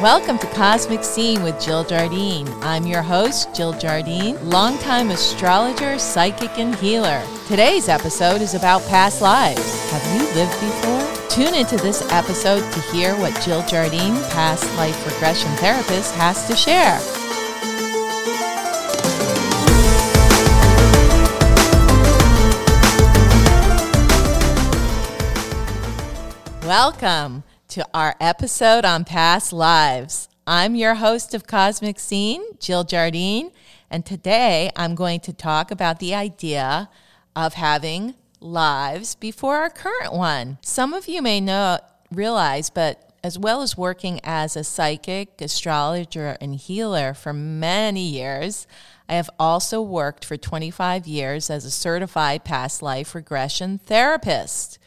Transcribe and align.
Welcome 0.00 0.38
to 0.38 0.46
Cosmic 0.46 1.04
Scene 1.04 1.42
with 1.42 1.60
Jill 1.60 1.84
Jardine. 1.84 2.48
I'm 2.62 2.86
your 2.86 3.02
host, 3.02 3.54
Jill 3.54 3.74
Jardine, 3.74 4.42
longtime 4.48 5.10
astrologer, 5.10 5.98
psychic, 5.98 6.58
and 6.58 6.74
healer. 6.76 7.22
Today's 7.46 7.86
episode 7.86 8.40
is 8.40 8.54
about 8.54 8.80
past 8.88 9.20
lives. 9.20 9.90
Have 9.90 10.02
you 10.14 10.26
lived 10.34 10.58
before? 10.58 11.28
Tune 11.28 11.54
into 11.54 11.76
this 11.76 12.00
episode 12.12 12.62
to 12.72 12.80
hear 12.92 13.14
what 13.16 13.38
Jill 13.42 13.62
Jardine, 13.66 14.14
past 14.30 14.64
life 14.78 15.04
regression 15.04 15.50
therapist, 15.56 16.14
has 16.14 16.48
to 16.48 16.56
share. 16.56 16.98
Welcome 26.66 27.42
to 27.70 27.86
our 27.94 28.16
episode 28.20 28.84
on 28.84 29.04
past 29.04 29.52
lives. 29.52 30.28
I'm 30.44 30.74
your 30.74 30.96
host 30.96 31.34
of 31.34 31.46
Cosmic 31.46 32.00
Scene, 32.00 32.42
Jill 32.58 32.82
Jardine, 32.82 33.52
and 33.88 34.04
today 34.04 34.72
I'm 34.74 34.96
going 34.96 35.20
to 35.20 35.32
talk 35.32 35.70
about 35.70 36.00
the 36.00 36.12
idea 36.12 36.90
of 37.36 37.54
having 37.54 38.16
lives 38.40 39.14
before 39.14 39.58
our 39.58 39.70
current 39.70 40.12
one. 40.12 40.58
Some 40.62 40.92
of 40.92 41.06
you 41.06 41.22
may 41.22 41.40
not 41.40 41.88
realize, 42.10 42.70
but 42.70 43.14
as 43.22 43.38
well 43.38 43.62
as 43.62 43.76
working 43.76 44.18
as 44.24 44.56
a 44.56 44.64
psychic, 44.64 45.40
astrologer, 45.40 46.36
and 46.40 46.56
healer 46.56 47.14
for 47.14 47.32
many 47.32 48.02
years, 48.02 48.66
I 49.08 49.14
have 49.14 49.30
also 49.38 49.80
worked 49.80 50.24
for 50.24 50.36
25 50.36 51.06
years 51.06 51.48
as 51.48 51.64
a 51.64 51.70
certified 51.70 52.42
past 52.42 52.82
life 52.82 53.14
regression 53.14 53.78
therapist. 53.78 54.79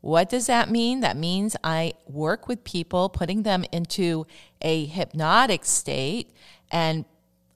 What 0.00 0.30
does 0.30 0.46
that 0.46 0.70
mean? 0.70 1.00
That 1.00 1.16
means 1.16 1.56
I 1.62 1.94
work 2.06 2.48
with 2.48 2.64
people, 2.64 3.08
putting 3.08 3.42
them 3.42 3.64
into 3.70 4.26
a 4.62 4.86
hypnotic 4.86 5.64
state 5.64 6.30
and 6.70 7.04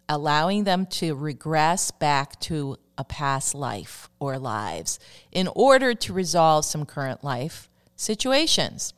allowing 0.08 0.64
them 0.64 0.86
to 0.86 1.14
regress 1.14 1.90
back 1.90 2.38
to 2.40 2.76
a 2.98 3.04
past 3.04 3.54
life 3.54 4.08
or 4.20 4.38
lives 4.38 5.00
in 5.32 5.48
order 5.48 5.94
to 5.94 6.12
resolve 6.12 6.64
some 6.64 6.84
current 6.84 7.24
life 7.24 7.68
situations. 7.96 8.92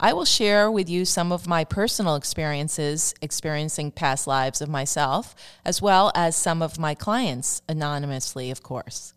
I 0.00 0.12
will 0.12 0.24
share 0.24 0.70
with 0.70 0.90
you 0.90 1.04
some 1.04 1.32
of 1.32 1.46
my 1.46 1.64
personal 1.64 2.16
experiences 2.16 3.14
experiencing 3.22 3.92
past 3.92 4.26
lives 4.26 4.60
of 4.60 4.68
myself, 4.68 5.34
as 5.64 5.80
well 5.80 6.12
as 6.14 6.36
some 6.36 6.60
of 6.62 6.78
my 6.78 6.94
clients, 6.94 7.62
anonymously, 7.68 8.50
of 8.50 8.62
course. 8.62 9.14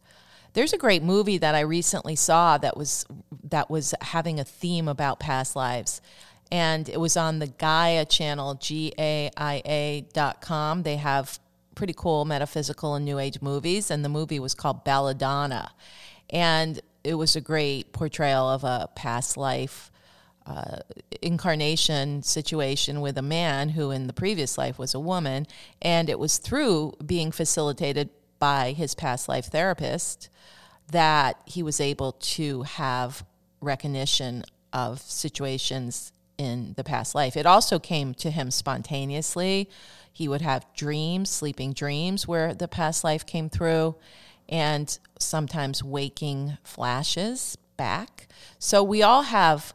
There's 0.53 0.73
a 0.73 0.77
great 0.77 1.03
movie 1.03 1.37
that 1.37 1.55
I 1.55 1.61
recently 1.61 2.15
saw 2.15 2.57
that 2.57 2.75
was 2.75 3.05
that 3.49 3.69
was 3.69 3.93
having 4.01 4.39
a 4.39 4.43
theme 4.43 4.87
about 4.87 5.19
past 5.19 5.55
lives. 5.55 6.01
And 6.51 6.89
it 6.89 6.99
was 6.99 7.15
on 7.15 7.39
the 7.39 7.47
Gaia 7.47 8.05
channel, 8.05 8.55
G 8.55 8.93
A 8.97 9.29
I 9.37 9.61
A 9.65 10.05
dot 10.13 10.41
com. 10.41 10.83
They 10.83 10.97
have 10.97 11.39
pretty 11.75 11.93
cool 11.93 12.25
metaphysical 12.25 12.95
and 12.95 13.05
new 13.05 13.19
age 13.19 13.41
movies, 13.41 13.91
and 13.91 14.03
the 14.03 14.09
movie 14.09 14.39
was 14.39 14.55
called 14.55 14.83
Belladonna. 14.83 15.71
And 16.29 16.81
it 17.03 17.13
was 17.13 17.35
a 17.35 17.41
great 17.41 17.93
portrayal 17.93 18.49
of 18.49 18.63
a 18.63 18.89
past 18.95 19.37
life 19.37 19.91
uh, 20.45 20.79
incarnation 21.21 22.23
situation 22.23 22.99
with 22.99 23.17
a 23.17 23.21
man 23.21 23.69
who 23.69 23.91
in 23.91 24.07
the 24.07 24.13
previous 24.13 24.57
life 24.57 24.79
was 24.79 24.95
a 24.95 24.99
woman. 24.99 25.45
And 25.81 26.09
it 26.09 26.17
was 26.17 26.39
through 26.39 26.95
being 27.05 27.31
facilitated 27.31 28.09
by 28.39 28.71
his 28.71 28.95
past 28.95 29.29
life 29.29 29.45
therapist 29.47 30.29
that 30.91 31.39
he 31.45 31.61
was 31.61 31.79
able 31.79 32.13
to 32.13 32.63
have 32.63 33.23
recognition 33.61 34.43
of 34.73 35.01
situations 35.01 36.11
in 36.37 36.73
the 36.77 36.83
past 36.83 37.13
life. 37.13 37.35
It 37.35 37.45
also 37.45 37.77
came 37.77 38.13
to 38.15 38.31
him 38.31 38.49
spontaneously. 38.49 39.69
He 40.11 40.27
would 40.27 40.41
have 40.41 40.65
dreams, 40.73 41.29
sleeping 41.29 41.73
dreams, 41.73 42.27
where 42.27 42.53
the 42.53 42.67
past 42.67 43.03
life 43.03 43.25
came 43.25 43.49
through, 43.49 43.95
and 44.47 44.97
sometimes 45.19 45.83
waking 45.83 46.57
flashes 46.63 47.57
back. 47.77 48.27
So 48.57 48.81
we 48.81 49.03
all 49.03 49.23
have 49.23 49.73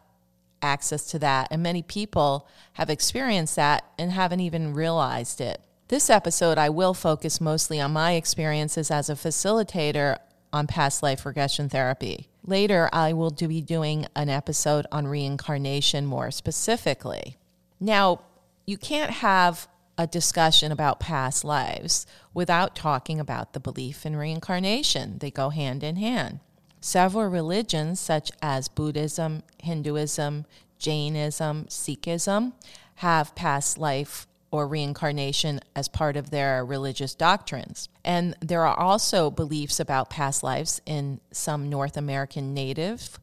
access 0.63 1.05
to 1.09 1.19
that, 1.21 1.49
and 1.51 1.63
many 1.63 1.83
people 1.83 2.49
have 2.75 2.91
experienced 2.91 3.57
that 3.57 3.85
and 3.99 4.11
haven't 4.11 4.41
even 4.41 4.75
realized 4.75 5.41
it. 5.41 5.61
This 5.89 6.09
episode, 6.09 6.57
I 6.57 6.71
will 6.71 6.95
focus 6.95 7.43
mostly 7.43 7.79
on 7.79 7.93
my 7.93 8.13
experiences 8.13 8.91
as 8.91 9.11
a 9.11 9.15
facilitator 9.15 10.17
on 10.51 10.67
past 10.67 11.03
life 11.03 11.27
regression 11.27 11.69
therapy. 11.69 12.29
Later, 12.43 12.89
I 12.91 13.13
will 13.13 13.31
be 13.31 13.61
doing 13.61 14.07
an 14.17 14.31
episode 14.31 14.87
on 14.91 15.07
reincarnation 15.07 16.07
more 16.07 16.31
specifically. 16.31 17.37
Now, 17.79 18.23
you 18.65 18.79
can't 18.79 19.11
have 19.11 19.69
a 19.99 20.07
discussion 20.07 20.73
about 20.73 21.01
past 21.01 21.45
lives 21.45 22.07
without 22.33 22.75
talking 22.75 23.21
about 23.21 23.53
the 23.53 23.61
belief 23.61 24.07
in 24.07 24.17
reincarnation. 24.17 25.19
They 25.19 25.31
go 25.31 25.51
hand 25.51 25.85
in 25.85 25.97
hand. 25.97 26.41
Several 26.81 27.29
religions, 27.29 28.01
such 28.01 28.33
as 28.41 28.69
Buddhism, 28.69 29.43
Hinduism, 29.63 30.47
Jainism, 30.79 31.67
Sikhism, 31.67 32.53
have 32.97 33.35
past 33.35 33.77
life 33.77 34.27
or 34.55 34.69
reincarnation 34.69 35.59
as 35.75 35.89
part 35.89 36.17
of 36.17 36.31
their 36.31 36.65
religious 36.65 37.13
doctrines. 37.13 37.89
And 38.05 38.37
there 38.39 38.65
are 38.65 38.79
also 38.79 39.29
beliefs 39.29 39.81
about 39.81 40.11
past 40.11 40.45
lives 40.45 40.81
in 40.87 41.21
some 41.33 41.69
North 41.69 41.97
American 41.97 42.55
native 42.55 43.19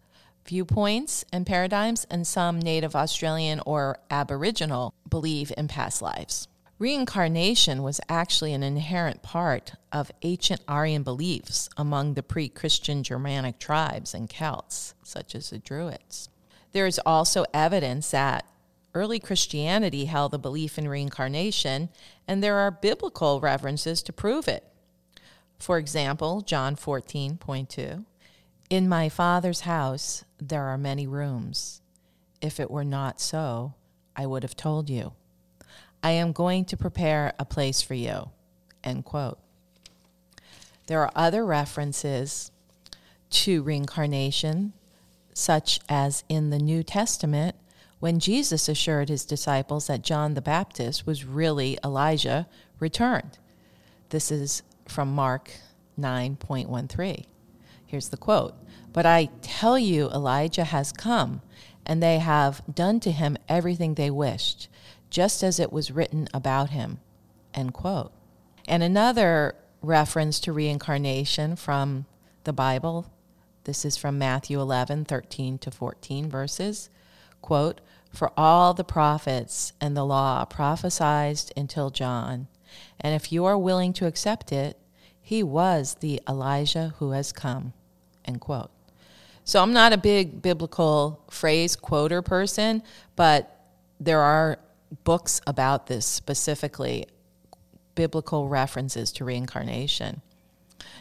viewpoints 0.45 1.23
and 1.31 1.47
paradigms, 1.47 2.05
and 2.09 2.27
some 2.27 2.59
Native 2.59 2.97
Australian 2.97 3.61
or 3.65 3.97
Aboriginal 4.09 4.93
believe 5.07 5.53
in 5.57 5.69
past 5.69 6.01
lives. 6.01 6.49
Reincarnation 6.79 7.81
was 7.81 8.01
actually 8.09 8.51
an 8.51 8.63
inherent 8.63 9.23
part 9.23 9.75
of 9.93 10.11
ancient 10.23 10.59
Aryan 10.67 11.03
beliefs 11.03 11.69
among 11.77 12.15
the 12.15 12.23
pre 12.23 12.49
Christian 12.49 13.03
Germanic 13.03 13.57
tribes 13.57 14.13
and 14.13 14.29
Celts, 14.29 14.95
such 15.01 15.33
as 15.33 15.49
the 15.49 15.59
Druids. 15.59 16.27
There 16.73 16.87
is 16.87 16.99
also 17.05 17.45
evidence 17.53 18.11
that 18.11 18.45
Early 18.93 19.19
Christianity 19.19 20.05
held 20.05 20.31
the 20.31 20.39
belief 20.39 20.77
in 20.77 20.87
reincarnation, 20.87 21.89
and 22.27 22.43
there 22.43 22.57
are 22.57 22.71
biblical 22.71 23.39
references 23.39 24.03
to 24.03 24.13
prove 24.13 24.47
it. 24.47 24.65
For 25.57 25.77
example, 25.77 26.41
John 26.41 26.75
14.2 26.75 28.03
In 28.69 28.89
my 28.89 29.07
Father's 29.07 29.61
house 29.61 30.25
there 30.39 30.63
are 30.63 30.77
many 30.77 31.07
rooms. 31.07 31.81
If 32.41 32.59
it 32.59 32.71
were 32.71 32.83
not 32.83 33.21
so, 33.21 33.75
I 34.15 34.25
would 34.25 34.43
have 34.43 34.55
told 34.55 34.89
you. 34.89 35.13
I 36.03 36.11
am 36.11 36.31
going 36.31 36.65
to 36.65 36.77
prepare 36.77 37.33
a 37.37 37.45
place 37.45 37.81
for 37.81 37.93
you. 37.93 38.29
End 38.83 39.05
quote. 39.05 39.39
There 40.87 41.01
are 41.01 41.11
other 41.15 41.45
references 41.45 42.51
to 43.29 43.63
reincarnation, 43.63 44.73
such 45.33 45.79
as 45.87 46.23
in 46.27 46.49
the 46.49 46.59
New 46.59 46.83
Testament 46.83 47.55
when 48.01 48.19
Jesus 48.19 48.67
assured 48.67 49.09
his 49.09 49.25
disciples 49.25 49.87
that 49.87 50.01
John 50.01 50.33
the 50.33 50.41
Baptist 50.41 51.05
was 51.05 51.23
really 51.23 51.77
Elijah 51.85 52.47
returned. 52.79 53.37
This 54.09 54.31
is 54.31 54.63
from 54.87 55.13
Mark 55.13 55.51
9.13. 55.99 57.25
Here's 57.85 58.09
the 58.09 58.17
quote 58.17 58.55
But 58.91 59.05
I 59.05 59.29
tell 59.43 59.77
you, 59.77 60.09
Elijah 60.09 60.63
has 60.63 60.91
come, 60.91 61.43
and 61.85 62.01
they 62.01 62.17
have 62.17 62.63
done 62.73 62.99
to 63.01 63.11
him 63.11 63.37
everything 63.47 63.93
they 63.93 64.09
wished, 64.09 64.67
just 65.11 65.43
as 65.43 65.59
it 65.59 65.71
was 65.71 65.91
written 65.91 66.27
about 66.33 66.71
him. 66.71 66.99
End 67.53 67.75
quote. 67.75 68.11
And 68.67 68.81
another 68.81 69.53
reference 69.83 70.39
to 70.39 70.51
reincarnation 70.51 71.55
from 71.55 72.07
the 72.45 72.53
Bible. 72.53 73.11
This 73.65 73.85
is 73.85 73.95
from 73.95 74.17
Matthew 74.17 74.59
11, 74.59 75.05
13 75.05 75.59
to 75.59 75.69
14 75.69 76.29
verses. 76.31 76.89
Quote, 77.41 77.81
For 78.13 78.31
all 78.37 78.73
the 78.73 78.83
prophets 78.83 79.73
and 79.81 79.95
the 79.95 80.05
law 80.05 80.45
prophesied 80.45 81.39
until 81.57 81.89
John, 81.89 82.47
and 82.99 83.15
if 83.15 83.31
you 83.31 83.45
are 83.45 83.57
willing 83.57 83.93
to 83.93 84.07
accept 84.07 84.51
it, 84.51 84.77
he 85.21 85.43
was 85.43 85.95
the 85.95 86.21
Elijah 86.27 86.93
who 86.99 87.11
has 87.11 87.31
come. 87.31 87.73
End 88.25 88.41
quote. 88.41 88.71
So 89.43 89.61
I'm 89.61 89.73
not 89.73 89.93
a 89.93 89.97
big 89.97 90.41
biblical 90.41 91.23
phrase 91.29 91.75
quoter 91.75 92.21
person, 92.21 92.83
but 93.15 93.65
there 93.99 94.21
are 94.21 94.59
books 95.03 95.41
about 95.47 95.87
this 95.87 96.05
specifically, 96.05 97.05
biblical 97.95 98.47
references 98.47 99.11
to 99.13 99.25
reincarnation. 99.25 100.21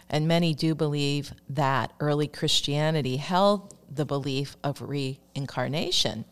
And 0.09 0.26
many 0.26 0.55
do 0.55 0.75
believe 0.75 1.32
that 1.49 1.93
early 2.00 2.26
Christianity 2.26 3.17
held 3.17 3.75
the 3.91 4.05
belief 4.05 4.56
of 4.64 4.82
reincarnation. 4.82 6.25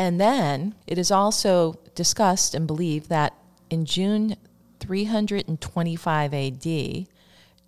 And 0.00 0.18
then 0.18 0.76
it 0.86 0.96
is 0.96 1.10
also 1.10 1.78
discussed 1.94 2.54
and 2.54 2.66
believed 2.66 3.10
that 3.10 3.34
in 3.68 3.84
June 3.84 4.36
325 4.78 6.32
AD, 6.32 7.06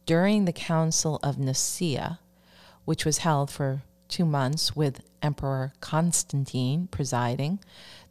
during 0.07 0.47
the 0.47 0.53
Council 0.55 1.21
of 1.23 1.39
Nicaea, 1.39 2.21
which 2.87 3.05
was 3.05 3.19
held 3.19 3.51
for 3.51 3.83
two 4.09 4.25
months 4.25 4.75
with 4.75 5.03
Emperor 5.21 5.75
Constantine 5.83 6.89
presiding, 6.91 7.59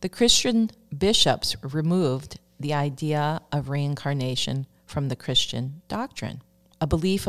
the 0.02 0.10
Christian 0.10 0.70
bishops 0.96 1.56
removed 1.64 2.40
the 2.60 2.76
idea 2.76 3.42
of 3.52 3.70
reincarnation 3.70 4.68
from 4.86 5.10
the 5.10 5.16
Christian 5.16 5.82
doctrine. 5.88 6.44
A 6.80 6.86
belief 6.86 7.28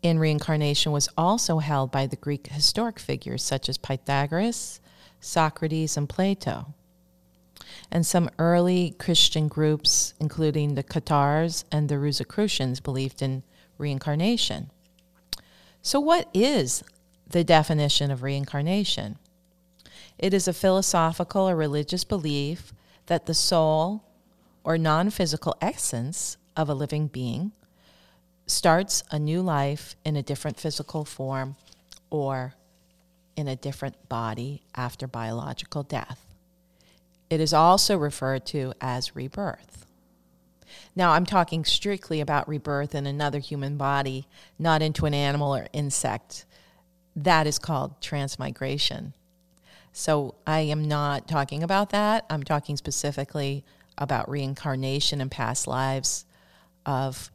in 0.00 0.18
reincarnation 0.18 0.92
was 0.92 1.10
also 1.14 1.58
held 1.58 1.90
by 1.90 2.06
the 2.06 2.16
Greek 2.16 2.46
historic 2.46 2.98
figures 2.98 3.42
such 3.42 3.68
as 3.68 3.76
Pythagoras, 3.76 4.80
Socrates, 5.22 5.96
and 5.96 6.08
Plato. 6.08 6.74
And 7.90 8.04
some 8.04 8.28
early 8.38 8.94
Christian 8.98 9.48
groups, 9.48 10.14
including 10.20 10.74
the 10.74 10.82
Cathars 10.82 11.64
and 11.72 11.88
the 11.88 11.98
Rosicrucians, 11.98 12.80
believed 12.80 13.22
in 13.22 13.42
reincarnation. 13.78 14.70
So, 15.80 15.98
what 16.00 16.28
is 16.34 16.84
the 17.26 17.44
definition 17.44 18.10
of 18.10 18.22
reincarnation? 18.22 19.18
It 20.18 20.34
is 20.34 20.46
a 20.46 20.52
philosophical 20.52 21.48
or 21.48 21.56
religious 21.56 22.04
belief 22.04 22.72
that 23.06 23.26
the 23.26 23.34
soul 23.34 24.04
or 24.64 24.76
non 24.76 25.10
physical 25.10 25.56
essence 25.60 26.36
of 26.56 26.68
a 26.68 26.74
living 26.74 27.06
being 27.06 27.52
starts 28.46 29.02
a 29.10 29.18
new 29.18 29.40
life 29.40 29.96
in 30.04 30.16
a 30.16 30.22
different 30.22 30.58
physical 30.58 31.04
form 31.04 31.56
or 32.10 32.54
in 33.36 33.48
a 33.48 33.56
different 33.56 34.08
body 34.08 34.62
after 34.74 35.06
biological 35.06 35.82
death. 35.82 36.26
It 37.30 37.40
is 37.40 37.54
also 37.54 37.96
referred 37.96 38.44
to 38.46 38.74
as 38.80 39.16
rebirth. 39.16 39.86
Now, 40.94 41.12
I'm 41.12 41.26
talking 41.26 41.64
strictly 41.64 42.20
about 42.20 42.48
rebirth 42.48 42.94
in 42.94 43.06
another 43.06 43.38
human 43.38 43.76
body, 43.76 44.26
not 44.58 44.82
into 44.82 45.06
an 45.06 45.14
animal 45.14 45.54
or 45.54 45.68
insect. 45.72 46.44
That 47.16 47.46
is 47.46 47.58
called 47.58 48.00
transmigration. 48.00 49.14
So, 49.92 50.34
I 50.46 50.60
am 50.60 50.86
not 50.88 51.28
talking 51.28 51.62
about 51.62 51.90
that. 51.90 52.26
I'm 52.28 52.42
talking 52.42 52.76
specifically 52.76 53.64
about 53.96 54.28
reincarnation 54.28 55.20
and 55.20 55.30
past 55.30 55.66
lives 55.66 56.24
of 56.84 57.30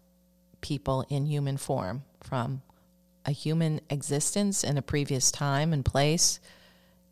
people 0.61 1.05
in 1.09 1.25
human 1.25 1.57
form 1.57 2.03
from 2.21 2.61
a 3.27 3.31
human 3.31 3.81
existence 3.89 4.63
in 4.63 4.77
a 4.77 4.81
previous 4.81 5.31
time 5.31 5.74
and 5.74 5.83
place 5.83 6.39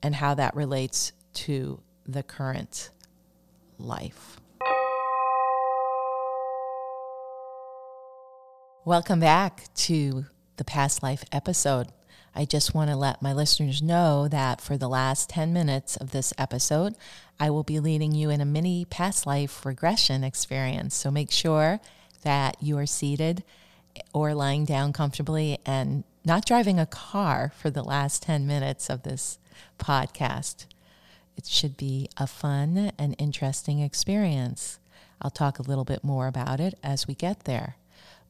and 0.02 0.16
how 0.16 0.34
that 0.34 0.56
relates 0.56 1.12
to 1.34 1.82
the 2.08 2.24
current 2.24 2.90
life. 3.78 4.40
Welcome 8.86 9.20
back 9.20 9.74
to 9.76 10.26
the 10.56 10.64
past 10.64 11.04
life 11.04 11.26
episode. 11.34 11.88
I 12.34 12.46
just 12.46 12.74
want 12.74 12.90
to 12.90 12.96
let 12.96 13.22
my 13.22 13.34
listeners 13.34 13.82
know 13.82 14.30
that 14.30 14.62
for 14.62 14.78
the 14.78 14.88
last 14.88 15.30
10 15.30 15.52
minutes 15.52 15.98
of 15.98 16.12
this 16.12 16.34
episode, 16.38 16.96
I 17.40 17.50
will 17.50 17.64
be 17.64 17.80
leading 17.82 18.14
you 18.14 18.30
in 18.30 18.40
a 18.40 18.46
mini 18.46 18.86
past 18.86 19.26
life 19.26 19.66
regression 19.66 20.24
experience. 20.24 20.96
So 20.96 21.12
make 21.12 21.32
sure 21.32 21.82
that 22.24 22.56
you 22.62 22.78
are 22.78 22.86
seated 22.86 23.44
or 24.14 24.34
lying 24.34 24.66
down 24.66 24.94
comfortably 24.94 25.58
and 25.66 26.04
not 26.24 26.46
driving 26.46 26.80
a 26.80 26.86
car 26.86 27.52
for 27.56 27.70
the 27.70 27.84
last 27.84 28.24
10 28.24 28.48
minutes 28.48 28.90
of 28.90 29.04
this 29.04 29.38
podcast. 29.78 30.66
It 31.38 31.46
should 31.46 31.78
be 31.78 32.10
a 32.18 32.28
fun 32.28 32.92
and 32.98 33.16
interesting 33.18 33.80
experience. 33.80 34.80
I'll 35.22 35.32
talk 35.32 35.60
a 35.60 35.64
little 35.64 35.86
bit 35.86 36.04
more 36.04 36.28
about 36.28 36.60
it 36.60 36.78
as 36.84 37.08
we 37.08 37.16
get 37.16 37.44
there. 37.44 37.76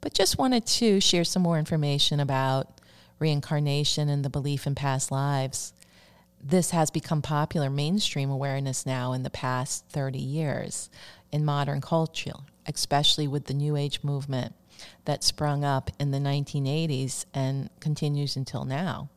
But 0.02 0.14
just 0.14 0.38
wanted 0.38 0.66
to 0.68 1.00
share 1.00 1.24
some 1.24 1.42
more 1.42 1.58
information 1.58 2.20
about 2.20 2.82
reincarnation 3.20 4.10
and 4.10 4.24
the 4.26 4.30
belief 4.30 4.68
in 4.68 4.76
past 4.76 5.12
lives. 5.12 5.74
This 6.44 6.72
has 6.72 6.92
become 6.92 7.22
popular 7.22 7.70
mainstream 7.70 8.30
awareness 8.30 8.86
now 8.86 9.14
in 9.14 9.24
the 9.24 9.30
past 9.30 9.86
30 9.90 10.20
years 10.20 10.90
in 11.32 11.46
modern 11.46 11.82
culture, 11.82 12.34
especially 12.68 13.28
with 13.28 13.46
the 13.46 13.54
New 13.54 13.76
Age 13.76 14.02
movement 14.04 14.54
that 15.06 15.24
sprung 15.24 15.64
up 15.64 15.92
in 16.00 16.12
the 16.12 16.18
1980s 16.20 17.26
and 17.34 17.70
continues 17.80 18.36
until 18.36 18.66
now. 18.66 19.10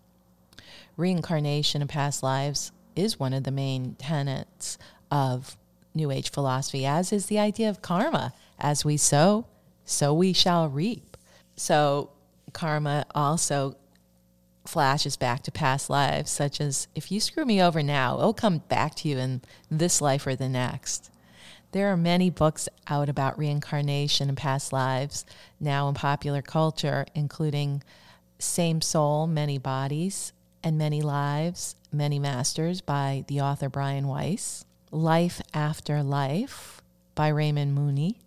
Reincarnation 0.97 1.83
in 1.83 1.89
past 1.89 2.23
lives 2.23 2.73
is 2.97 3.21
one 3.21 3.33
of 3.33 3.45
the 3.45 3.51
main 3.51 3.95
tenets 3.95 4.79
of 5.11 5.57
New 5.95 6.11
Age 6.11 6.31
philosophy, 6.31 6.85
as 6.85 7.13
is 7.13 7.27
the 7.27 7.39
idea 7.39 7.69
of 7.69 7.83
karma. 7.83 8.33
As 8.59 8.85
we 8.85 8.97
sow, 8.97 9.47
so 9.85 10.13
we 10.13 10.33
shall 10.33 10.69
reap. 10.69 11.17
So, 11.57 12.11
karma 12.53 13.07
also 13.15 13.77
flashes 14.67 15.17
back 15.17 15.43
to 15.45 15.51
past 15.51 15.89
lives, 15.89 16.31
such 16.31 16.61
as 16.61 16.89
if 16.95 17.11
you 17.11 17.21
screw 17.21 17.45
me 17.45 17.63
over 17.63 17.83
now, 17.83 18.19
it'll 18.19 18.35
come 18.35 18.59
back 18.69 18.95
to 18.97 19.09
you 19.09 19.19
in 19.19 19.41
this 19.71 20.01
life 20.01 20.27
or 20.27 20.37
the 20.37 20.49
next. 20.49 21.11
There 21.73 21.93
are 21.93 21.97
many 21.99 22.31
books 22.31 22.69
out 22.87 23.11
about 23.11 23.39
reincarnation 23.39 24.29
and 24.29 24.39
past 24.39 24.73
lives 24.73 25.27
now 25.61 25.89
in 25.89 25.95
popular 25.95 26.41
culture, 26.41 27.05
including 27.15 27.83
Same 28.39 28.81
Soul, 28.81 29.27
Many 29.27 29.59
Bodies, 29.59 30.33
and 30.65 30.79
Many 30.79 31.03
Lives, 31.03 31.77
Many 31.93 32.19
Masters 32.19 32.81
by 32.81 33.25
the 33.29 33.43
author 33.43 33.69
Brian 33.69 34.09
Weiss, 34.09 34.65
Life 34.91 35.43
After 35.53 36.03
Life 36.03 36.81
by 37.15 37.29
Raymond 37.29 37.75
Moody, 37.75 38.19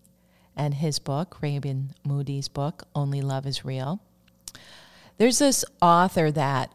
and 0.55 0.75
his 0.75 0.99
book, 0.99 1.41
Raymond 1.41 1.95
Moody's 2.05 2.47
book, 2.47 2.83
Only 2.93 3.21
Love 3.21 3.47
is 3.47 3.65
Real. 3.65 4.01
There's 5.17 5.39
this 5.39 5.65
author 5.81 6.29
that 6.29 6.71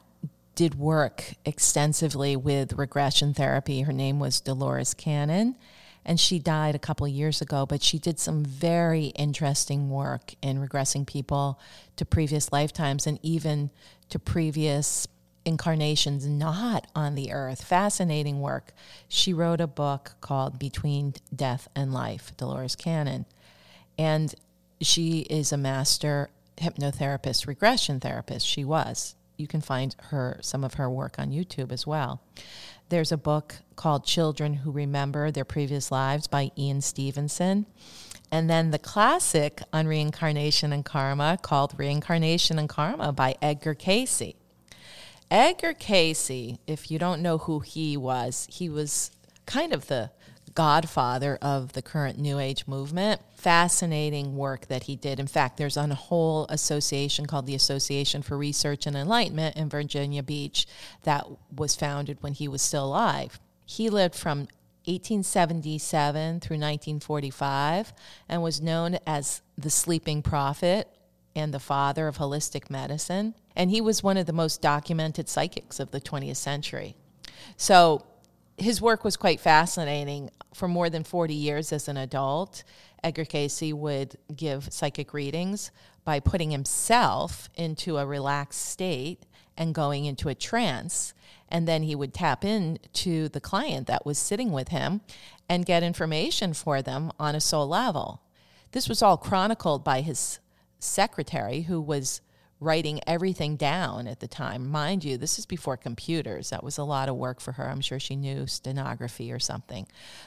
did 0.56 0.74
work 0.74 1.34
extensively 1.44 2.34
with 2.34 2.72
regression 2.72 3.34
therapy. 3.34 3.82
Her 3.82 3.92
name 3.92 4.18
was 4.18 4.40
Dolores 4.40 4.94
Cannon 4.94 5.54
and 6.06 6.20
she 6.20 6.38
died 6.38 6.76
a 6.76 6.78
couple 6.78 7.06
years 7.08 7.42
ago, 7.42 7.66
but 7.66 7.82
she 7.82 7.98
did 7.98 8.20
some 8.20 8.44
very 8.44 9.06
interesting 9.06 9.90
work 9.90 10.34
in 10.40 10.64
regressing 10.64 11.04
people 11.04 11.58
to 11.96 12.04
previous 12.04 12.52
lifetimes 12.52 13.08
and 13.08 13.18
even 13.22 13.70
to 14.08 14.20
previous 14.20 15.08
incarnations 15.44 16.24
not 16.24 16.86
on 16.94 17.16
the 17.16 17.32
earth. 17.32 17.64
Fascinating 17.64 18.40
work. 18.40 18.72
She 19.08 19.32
wrote 19.32 19.60
a 19.60 19.66
book 19.66 20.14
called 20.20 20.60
Between 20.60 21.14
Death 21.34 21.68
and 21.74 21.92
Life, 21.92 22.32
Dolores 22.36 22.76
Cannon. 22.76 23.26
And 23.98 24.32
she 24.80 25.20
is 25.22 25.52
a 25.52 25.56
master 25.56 26.30
hypnotherapist, 26.56 27.48
regression 27.48 27.98
therapist. 27.98 28.46
She 28.46 28.64
was. 28.64 29.16
You 29.36 29.48
can 29.48 29.60
find 29.60 29.94
her 30.10 30.38
some 30.40 30.62
of 30.62 30.74
her 30.74 30.88
work 30.88 31.18
on 31.18 31.30
YouTube 31.30 31.72
as 31.72 31.84
well. 31.84 32.20
There's 32.88 33.10
a 33.10 33.16
book 33.16 33.56
called 33.74 34.04
Children 34.04 34.54
Who 34.54 34.70
Remember 34.70 35.32
Their 35.32 35.44
Previous 35.44 35.90
Lives 35.90 36.28
by 36.28 36.52
Ian 36.56 36.80
Stevenson. 36.80 37.66
And 38.30 38.48
then 38.48 38.70
the 38.70 38.78
classic 38.78 39.60
on 39.72 39.88
reincarnation 39.88 40.72
and 40.72 40.84
karma 40.84 41.38
called 41.42 41.74
Reincarnation 41.76 42.60
and 42.60 42.68
Karma 42.68 43.12
by 43.12 43.34
Edgar 43.42 43.74
Cayce. 43.74 44.34
Edgar 45.30 45.72
Cayce, 45.72 46.58
if 46.68 46.88
you 46.88 46.98
don't 47.00 47.22
know 47.22 47.38
who 47.38 47.58
he 47.58 47.96
was, 47.96 48.46
he 48.50 48.68
was 48.68 49.10
kind 49.46 49.72
of 49.72 49.88
the 49.88 50.10
godfather 50.56 51.38
of 51.40 51.74
the 51.74 51.82
current 51.82 52.18
New 52.18 52.40
Age 52.40 52.66
movement. 52.66 53.20
Fascinating 53.36 54.36
work 54.36 54.66
that 54.66 54.84
he 54.84 54.96
did. 54.96 55.20
In 55.20 55.28
fact, 55.28 55.58
there's 55.58 55.76
a 55.76 55.86
whole 55.94 56.46
association 56.48 57.26
called 57.26 57.46
the 57.46 57.54
Association 57.54 58.22
for 58.22 58.36
Research 58.36 58.86
and 58.86 58.96
Enlightenment 58.96 59.56
in 59.56 59.68
Virginia 59.68 60.22
Beach 60.22 60.66
that 61.04 61.26
was 61.54 61.76
founded 61.76 62.22
when 62.22 62.32
he 62.32 62.48
was 62.48 62.62
still 62.62 62.86
alive. 62.86 63.38
He 63.66 63.90
lived 63.90 64.14
from 64.14 64.48
1877 64.86 66.40
through 66.40 66.56
1945 66.56 67.92
and 68.28 68.42
was 68.42 68.60
known 68.60 68.98
as 69.06 69.42
the 69.58 69.70
sleeping 69.70 70.22
prophet 70.22 70.88
and 71.34 71.52
the 71.52 71.60
father 71.60 72.08
of 72.08 72.16
holistic 72.16 72.70
medicine. 72.70 73.34
And 73.54 73.70
he 73.70 73.80
was 73.80 74.02
one 74.02 74.16
of 74.16 74.26
the 74.26 74.32
most 74.32 74.62
documented 74.62 75.28
psychics 75.28 75.78
of 75.78 75.90
the 75.90 76.00
20th 76.00 76.36
century. 76.36 76.96
So 77.56 78.06
his 78.58 78.80
work 78.80 79.04
was 79.04 79.16
quite 79.16 79.40
fascinating. 79.40 80.30
For 80.54 80.68
more 80.68 80.88
than 80.88 81.04
40 81.04 81.34
years 81.34 81.72
as 81.72 81.88
an 81.88 81.96
adult, 81.96 82.64
Edgar 83.02 83.24
Cayce 83.24 83.72
would 83.72 84.16
give 84.34 84.72
psychic 84.72 85.12
readings 85.12 85.70
by 86.04 86.20
putting 86.20 86.50
himself 86.50 87.50
into 87.54 87.98
a 87.98 88.06
relaxed 88.06 88.64
state 88.64 89.24
and 89.56 89.74
going 89.74 90.04
into 90.04 90.28
a 90.28 90.34
trance. 90.34 91.12
And 91.48 91.68
then 91.68 91.82
he 91.82 91.94
would 91.94 92.14
tap 92.14 92.44
in 92.44 92.78
to 92.94 93.28
the 93.28 93.40
client 93.40 93.86
that 93.86 94.06
was 94.06 94.18
sitting 94.18 94.52
with 94.52 94.68
him 94.68 95.02
and 95.48 95.66
get 95.66 95.82
information 95.82 96.54
for 96.54 96.82
them 96.82 97.12
on 97.18 97.34
a 97.34 97.40
soul 97.40 97.68
level. 97.68 98.22
This 98.72 98.88
was 98.88 99.02
all 99.02 99.16
chronicled 99.16 99.84
by 99.84 100.00
his 100.00 100.40
secretary, 100.78 101.62
who 101.62 101.80
was 101.80 102.20
writing 102.60 103.00
everything 103.06 103.56
down 103.56 104.06
at 104.06 104.20
the 104.20 104.28
time. 104.28 104.70
Mind 104.70 105.04
you, 105.04 105.18
this 105.18 105.38
is 105.38 105.46
before 105.46 105.76
computers. 105.76 106.50
That 106.50 106.64
was 106.64 106.78
a 106.78 106.84
lot 106.84 107.08
of 107.08 107.16
work 107.16 107.40
for 107.40 107.52
her. 107.52 107.68
I'm 107.68 107.80
sure 107.80 108.00
she 108.00 108.16
knew 108.16 108.46
stenography 108.46 109.30
or 109.30 109.38
something. 109.38 109.86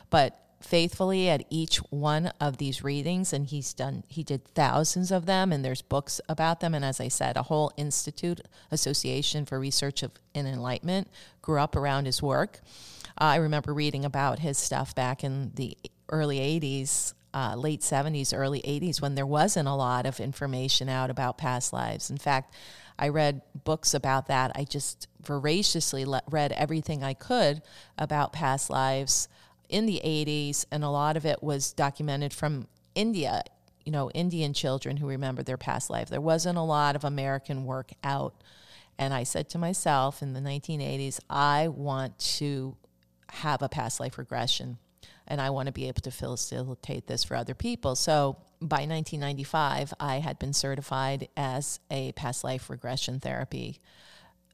But 0.10 0.40
faithfully 0.62 1.30
at 1.30 1.46
each 1.50 1.78
one 1.90 2.32
of 2.40 2.58
these 2.58 2.84
readings 2.84 3.32
and 3.32 3.48
he's 3.48 3.74
done 3.74 4.04
he 4.10 4.24
did 4.24 4.44
thousands 4.44 5.10
of 5.10 5.26
them 5.26 5.54
and 5.54 5.64
there's 5.64 5.82
books 5.82 6.20
about 6.28 6.60
them 6.60 6.76
and 6.76 6.84
as 6.84 7.00
i 7.00 7.08
said 7.08 7.38
a 7.38 7.44
whole 7.44 7.72
institute 7.78 8.42
association 8.70 9.46
for 9.46 9.58
research 9.58 10.04
of 10.04 10.12
in 10.34 10.46
enlightenment 10.46 11.08
grew 11.42 11.60
up 11.60 11.78
around 11.78 12.06
his 12.06 12.22
work 12.22 12.60
uh, 13.22 13.24
i 13.24 13.36
remember 13.38 13.74
reading 13.74 14.04
about 14.04 14.40
his 14.40 14.58
stuff 14.58 14.94
back 14.94 15.24
in 15.24 15.52
the 15.56 15.78
early 16.10 16.40
80s 16.40 17.14
uh, 17.34 17.56
late 17.56 17.82
70s 17.82 18.36
early 18.36 18.62
80s 18.62 19.02
when 19.02 19.16
there 19.16 19.26
wasn't 19.26 19.68
a 19.68 19.74
lot 19.74 20.06
of 20.06 20.20
information 20.20 20.90
out 20.90 21.10
about 21.10 21.38
past 21.38 21.72
lives 21.74 22.10
in 22.10 22.18
fact 22.18 22.54
i 22.98 23.08
read 23.08 23.42
books 23.64 23.94
about 23.94 24.28
that 24.28 24.52
i 24.56 24.64
just 24.64 25.08
voraciously 25.22 26.06
le- 26.06 26.24
read 26.30 26.52
everything 26.54 27.04
i 27.04 27.14
could 27.14 27.62
about 27.98 28.34
past 28.34 28.70
lives 28.70 29.28
in 29.70 29.86
the 29.86 30.02
80s, 30.04 30.66
and 30.72 30.84
a 30.84 30.90
lot 30.90 31.16
of 31.16 31.26
it 31.26 31.42
was 31.42 31.72
documented 31.72 32.34
from 32.34 32.68
India, 32.96 33.44
you 33.86 33.92
know, 33.92 34.10
Indian 34.12 34.54
children 34.54 34.98
who 34.98 35.08
remember 35.08 35.44
their 35.44 35.58
past 35.58 35.90
life. 35.90 36.10
There 36.10 36.20
wasn't 36.20 36.58
a 36.58 36.64
lot 36.64 36.96
of 36.96 37.06
American 37.06 37.66
work 37.66 37.92
out. 38.04 38.34
And 38.98 39.14
I 39.14 39.24
said 39.24 39.48
to 39.50 39.58
myself 39.58 40.22
in 40.22 40.34
the 40.34 40.42
1980s, 40.42 41.20
I 41.30 41.70
want 41.70 42.18
to 42.38 42.76
have 43.30 43.62
a 43.62 43.70
past 43.70 44.00
life 44.00 44.18
regression 44.18 44.80
and 45.30 45.40
I 45.40 45.52
want 45.52 45.68
to 45.68 45.72
be 45.72 45.88
able 45.88 46.02
to 46.02 46.12
facilitate 46.12 47.08
this 47.08 47.24
for 47.24 47.36
other 47.36 47.54
people. 47.54 47.96
So 47.96 48.38
by 48.60 48.86
1995, 48.86 49.94
I 50.00 50.20
had 50.20 50.40
been 50.40 50.54
certified 50.54 51.30
as 51.38 51.80
a 51.92 52.12
past 52.14 52.44
life 52.44 52.70
regression 52.70 53.20
therapy 53.20 53.80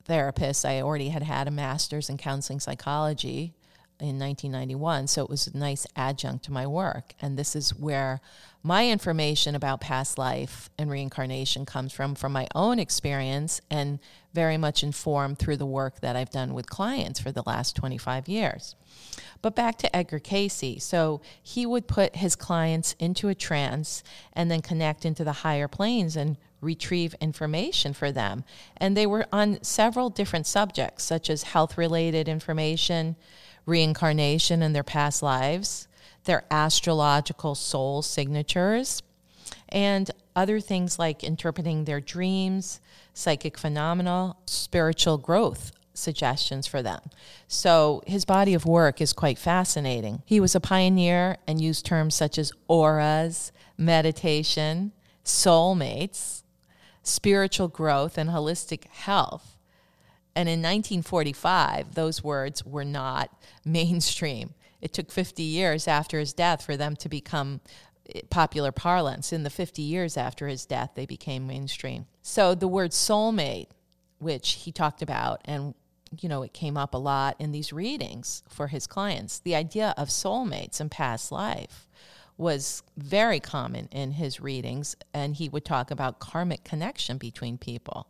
therapist. 0.04 0.66
I 0.66 0.82
already 0.82 1.10
had 1.10 1.24
had 1.24 1.48
a 1.48 1.52
master's 1.52 2.10
in 2.10 2.18
counseling 2.18 2.60
psychology 2.60 3.56
in 4.00 4.20
1991. 4.20 5.08
So 5.08 5.24
it 5.24 5.30
was 5.30 5.48
a 5.48 5.58
nice 5.58 5.88
adjunct 5.96 6.46
to 6.46 6.52
my 6.52 6.68
work. 6.68 7.14
And 7.22 7.38
this 7.38 7.56
is 7.56 7.76
where 7.76 8.22
my 8.62 8.90
information 8.90 9.56
about 9.56 9.80
past 9.80 10.18
life 10.18 10.70
and 10.78 10.90
reincarnation 10.90 11.66
comes 11.66 11.94
from, 11.94 12.16
from 12.16 12.32
my 12.32 12.48
own 12.56 12.80
experience 12.80 13.62
and 13.70 14.00
very 14.34 14.58
much 14.58 14.84
informed 14.84 15.40
through 15.40 15.58
the 15.58 15.66
work 15.66 16.02
that 16.02 16.16
I've 16.16 16.32
done 16.32 16.54
with 16.54 16.70
clients 16.70 17.20
for 17.20 17.32
the 17.32 17.44
last 17.46 17.76
25 17.76 18.28
years. 18.28 18.76
But 19.42 19.56
back 19.56 19.78
to 19.78 19.96
Edgar 19.96 20.20
Cayce. 20.20 20.84
So 20.84 21.22
he 21.42 21.66
would 21.66 21.88
put 21.88 22.16
his 22.16 22.36
clients 22.36 22.96
into 23.00 23.30
a 23.30 23.36
trance 23.36 24.04
and 24.34 24.50
then 24.50 24.62
connect 24.62 25.06
into 25.06 25.24
the 25.24 25.32
higher 25.32 25.68
planes 25.68 26.16
and 26.16 26.38
retrieve 26.60 27.14
information 27.22 27.94
for 27.94 28.12
them. 28.12 28.44
And 28.78 28.98
they 28.98 29.06
were 29.06 29.28
on 29.32 29.62
several 29.64 30.10
different 30.10 30.48
subjects, 30.48 31.04
such 31.04 31.30
as 31.30 31.44
health 31.44 31.78
related 31.78 32.28
information 32.28 33.16
reincarnation 33.66 34.62
and 34.62 34.76
their 34.76 34.84
past 34.84 35.22
lives, 35.22 35.88
their 36.26 36.44
astrological 36.52 37.56
soul 37.56 38.02
signatures, 38.02 39.02
and 39.70 40.12
other 40.36 40.60
things 40.60 41.00
like 41.00 41.24
interpreting 41.24 41.86
their 41.86 42.02
dreams, 42.02 42.80
psychic 43.14 43.58
phenomena, 43.58 44.36
spiritual 44.46 45.18
growth 45.18 45.72
suggestions 45.94 46.68
for 46.68 46.82
them. 46.82 47.00
So 47.48 48.04
his 48.06 48.26
body 48.26 48.54
of 48.54 48.66
work 48.66 49.00
is 49.00 49.14
quite 49.14 49.38
fascinating. 49.38 50.22
He 50.26 50.40
was 50.40 50.56
a 50.56 50.60
pioneer 50.60 51.38
and 51.48 51.62
used 51.62 51.86
terms 51.86 52.16
such 52.16 52.38
as 52.38 52.52
auras, 52.68 53.52
meditation, 53.78 54.92
soulmates, 55.24 56.44
spiritual 57.02 57.70
growth, 57.70 58.18
and 58.18 58.30
holistic 58.30 58.86
health 58.88 59.55
and 60.36 60.50
in 60.50 60.60
1945, 60.60 61.96
those 61.96 62.24
words 62.24 62.66
were 62.66 62.86
not 62.86 63.30
mainstream. 63.66 64.54
It 64.82 64.94
took 64.94 65.12
50 65.12 65.42
years 65.42 65.88
after 65.88 66.20
his 66.20 66.34
death 66.34 66.64
for 66.64 66.78
them 66.78 66.96
to 66.98 67.10
become 67.10 67.62
eh, 68.14 68.22
popular 68.30 68.72
parlance. 68.72 69.32
In 69.32 69.44
the 69.44 69.50
50 69.50 69.82
years 69.82 70.18
after 70.18 70.48
his 70.48 70.66
death, 70.66 70.92
they 70.96 71.06
became 71.06 71.48
mainstream. 71.48 72.06
So 72.22 72.54
the 72.54 72.68
word 72.68 72.92
soulmate, 72.92 73.68
which 74.20 74.54
he 74.54 74.72
talked 74.72 75.02
about, 75.02 75.42
and 75.46 75.74
you 76.22 76.30
know, 76.30 76.44
it 76.44 76.54
came 76.54 76.78
up 76.78 76.94
a 76.94 76.98
lot 76.98 77.36
in 77.40 77.52
these 77.52 77.74
readings 77.74 78.44
for 78.48 78.68
his 78.68 78.88
clients. 78.88 79.40
The 79.40 79.56
idea 79.56 79.94
of 79.98 80.10
soulmates 80.10 80.80
and 80.80 80.90
past 80.92 81.32
life 81.32 81.88
was 82.38 82.84
very 82.98 83.40
common 83.40 83.88
in 83.92 84.12
his 84.12 84.40
readings, 84.40 84.96
and 85.14 85.36
he 85.36 85.50
would 85.50 85.66
talk 85.66 85.90
about 85.90 86.20
karmic 86.20 86.64
connection 86.64 87.18
between 87.18 87.58
people. 87.58 88.08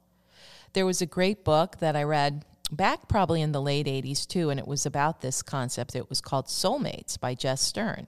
There 0.75 0.85
was 0.85 1.01
a 1.01 1.05
great 1.05 1.45
book 1.45 1.77
that 1.79 1.95
I 1.95 2.03
read 2.03 2.43
back 2.69 3.07
probably 3.07 3.41
in 3.41 3.53
the 3.53 3.61
late 3.61 3.87
80s 3.87 4.27
too, 4.27 4.49
and 4.49 4.59
it 4.59 4.67
was 4.67 4.85
about 4.85 5.21
this 5.21 5.41
concept. 5.41 5.95
It 5.95 6.09
was 6.09 6.19
called 6.19 6.47
Soulmates 6.47 7.17
by 7.17 7.33
Jess 7.33 7.61
Stearn. 7.71 8.07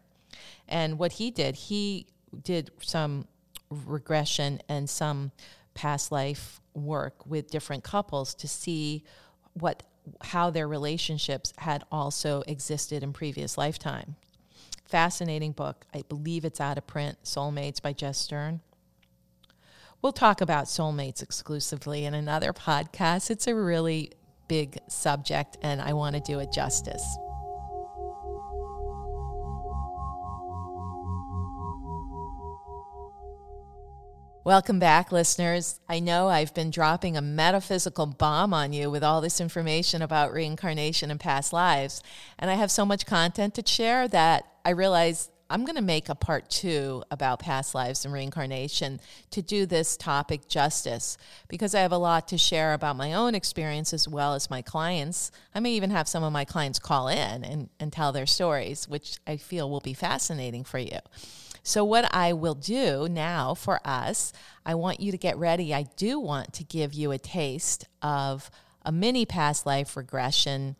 And 0.67 0.99
what 0.99 1.13
he 1.13 1.31
did, 1.31 1.55
he 1.55 2.07
did 2.43 2.71
some 2.81 3.25
regression 3.69 4.59
and 4.67 4.89
some 4.89 5.31
past 5.75 6.11
life 6.11 6.59
work 6.73 7.25
with 7.25 7.49
different 7.49 7.85
couples 7.85 8.35
to 8.35 8.49
see 8.49 9.05
what 9.53 9.83
how 10.21 10.49
their 10.49 10.67
relationships 10.67 11.53
had 11.59 11.85
also 11.89 12.43
existed 12.47 13.01
in 13.01 13.13
previous 13.13 13.57
lifetime. 13.57 14.17
Fascinating 14.83 15.53
book. 15.53 15.85
I 15.93 16.03
believe 16.09 16.43
it's 16.43 16.59
out 16.59 16.77
of 16.77 16.85
print, 16.85 17.17
Soulmates 17.23 17.81
by 17.81 17.93
Jess 17.93 18.17
Stearn. 18.25 18.59
We'll 20.03 20.13
talk 20.13 20.41
about 20.41 20.65
soulmates 20.65 21.23
exclusively 21.23 22.05
in 22.05 22.13
another 22.13 22.53
podcast. 22.53 23.31
It's 23.31 23.47
a 23.47 23.55
really 23.55 24.11
big 24.47 24.77
subject, 24.87 25.57
and 25.63 25.81
I 25.81 25.93
want 25.93 26.15
to 26.15 26.21
do 26.21 26.37
it 26.37 26.51
justice. 26.51 27.03
Welcome 34.43 34.77
back, 34.77 35.11
listeners. 35.11 35.79
I 35.89 35.99
know 35.99 36.29
I've 36.29 36.53
been 36.53 36.69
dropping 36.69 37.17
a 37.17 37.21
metaphysical 37.21 38.05
bomb 38.05 38.53
on 38.53 38.73
you 38.73 38.91
with 38.91 39.03
all 39.03 39.19
this 39.19 39.41
information 39.41 40.03
about 40.03 40.31
reincarnation 40.31 41.09
and 41.09 41.19
past 41.19 41.51
lives. 41.51 42.03
And 42.37 42.51
I 42.51 42.53
have 42.53 42.69
so 42.69 42.85
much 42.85 43.07
content 43.07 43.55
to 43.55 43.63
share 43.65 44.07
that 44.07 44.45
I 44.63 44.69
realize 44.69 45.31
I'm 45.49 45.63
going 45.63 45.75
to 45.75 45.81
make 45.81 46.09
a 46.09 46.15
part 46.15 46.49
two 46.49 47.03
about 47.09 47.39
past 47.39 47.73
lives 47.73 48.03
and 48.03 48.13
reincarnation 48.13 48.99
to 49.31 49.41
do 49.41 49.65
this 49.65 49.95
topic 49.95 50.47
justice 50.47 51.17
because 51.47 51.73
I 51.73 51.81
have 51.81 51.91
a 51.91 51.97
lot 51.97 52.27
to 52.29 52.37
share 52.37 52.73
about 52.73 52.97
my 52.97 53.13
own 53.13 53.33
experience 53.33 53.93
as 53.93 54.07
well 54.07 54.33
as 54.33 54.49
my 54.49 54.61
clients. 54.61 55.31
I 55.55 55.59
may 55.59 55.71
even 55.71 55.89
have 55.91 56.07
some 56.07 56.23
of 56.23 56.33
my 56.33 56.43
clients 56.43 56.79
call 56.79 57.07
in 57.07 57.43
and, 57.43 57.69
and 57.79 57.93
tell 57.93 58.11
their 58.11 58.25
stories, 58.25 58.89
which 58.89 59.19
I 59.25 59.37
feel 59.37 59.69
will 59.69 59.79
be 59.79 59.93
fascinating 59.93 60.63
for 60.63 60.79
you. 60.79 60.99
So, 61.63 61.83
what 61.83 62.13
I 62.15 62.31
will 62.31 62.55
do 62.55 63.09
now 63.09 63.53
for 63.53 63.81
us, 63.85 64.31
I 64.65 64.75
want 64.75 65.01
you 65.01 65.11
to 65.11 65.17
get 65.17 65.37
ready. 65.37 65.73
I 65.73 65.83
do 65.97 66.17
want 66.17 66.53
to 66.53 66.63
give 66.63 66.93
you 66.93 67.11
a 67.11 67.17
taste 67.17 67.85
of 68.01 68.49
a 68.85 68.91
mini 68.93 69.25
past 69.25 69.65
life 69.65 69.97
regression 69.97 70.77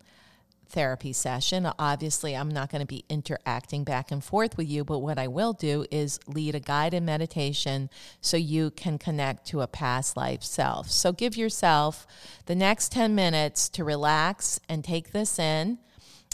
therapy 0.70 1.14
session. 1.14 1.70
Obviously, 1.80 2.36
I'm 2.36 2.50
not 2.50 2.72
going 2.72 2.82
to 2.82 2.88
be 2.88 3.06
interacting 3.10 3.84
back 3.84 4.12
and 4.12 4.24
forth 4.24 4.58
with 4.58 4.68
you, 4.68 4.84
but 4.84 5.00
what 5.00 5.18
I 5.18 5.28
will 5.28 5.54
do 5.54 5.86
is 5.92 6.20
lead 6.28 6.56
a 6.56 6.60
guided 6.60 7.04
meditation 7.04 7.90
so 8.22 8.38
you 8.38 8.72
can 8.72 8.98
connect 8.98 9.48
to 9.48 9.62
a 9.62 9.68
past 9.68 10.18
life 10.18 10.44
self. 10.44 10.90
So 10.90 11.12
give 11.12 11.36
yourself 11.36 12.06
the 12.46 12.56
next 12.56 12.92
10 12.92 13.16
minutes 13.16 13.70
to 13.70 13.84
relax 13.84 14.60
and 14.70 14.84
take 14.84 15.12
this 15.12 15.40
in 15.40 15.80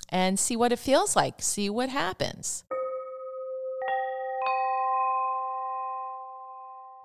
and 0.10 0.38
see 0.40 0.56
what 0.56 0.72
it 0.72 0.80
feels 0.80 1.16
like, 1.16 1.42
see 1.42 1.70
what 1.70 1.90
happens. 1.90 2.64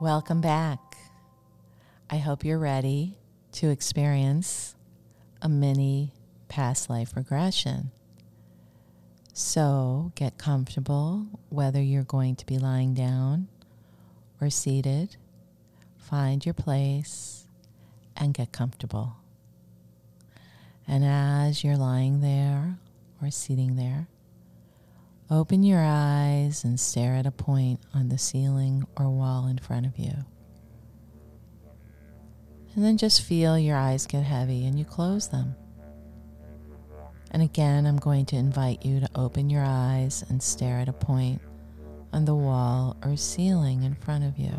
Welcome 0.01 0.41
back. 0.41 0.97
I 2.11 2.19
hope 2.19 2.45
you're 2.45 2.59
ready 2.59 3.19
to 3.53 3.71
experience 3.71 4.77
a 5.43 5.49
mini 5.49 6.13
past 6.49 6.91
life 6.91 7.15
regression. 7.17 7.91
So 9.33 10.13
get 10.15 10.37
comfortable, 10.37 11.27
whether 11.49 11.81
you're 11.81 12.03
going 12.03 12.35
to 12.37 12.47
be 12.47 12.59
lying 12.59 12.95
down 12.95 13.49
or 14.41 14.51
seated. 14.51 15.17
Find 15.97 16.45
your 16.45 16.55
place 16.55 17.47
and 18.17 18.35
get 18.35 18.51
comfortable. 18.51 19.17
And 20.87 21.05
as 21.05 21.63
you're 21.63 21.77
lying 21.77 22.21
there 22.21 22.79
or 23.23 23.31
sitting 23.31 23.77
there, 23.77 24.09
open 25.31 25.63
your 25.63 25.85
eyes 25.85 26.65
and 26.65 26.81
stare 26.81 27.15
at 27.15 27.27
a 27.27 27.31
point 27.31 27.81
on 27.95 28.09
the 28.09 28.19
ceiling 28.19 28.87
or 28.97 29.09
wall 29.11 29.47
in 29.47 29.59
front 29.59 29.87
of 29.87 29.99
you. 29.99 30.25
And 32.75 32.85
then 32.85 32.97
just 32.97 33.23
feel 33.23 33.59
your 33.59 33.77
eyes 33.77 34.07
get 34.07 34.25
heavy 34.25 34.67
and 34.67 34.79
you 34.79 34.85
close 34.85 35.29
them. 35.29 35.57
And 37.31 37.43
again, 37.43 37.87
I'm 37.87 37.99
going 37.99 38.27
to 38.27 38.37
invite 38.37 38.85
you 38.85 39.01
to 39.01 39.09
open 39.15 39.51
your 39.51 39.65
eyes 39.65 40.25
and 40.29 40.43
stare 40.43 40.79
at 40.79 40.89
a 40.89 40.93
point 40.93 41.41
on 42.13 42.25
the 42.25 42.35
wall 42.35 42.97
or 43.05 43.17
ceiling 43.17 43.83
in 43.83 43.95
front 43.95 44.25
of 44.25 44.39
you. 44.39 44.55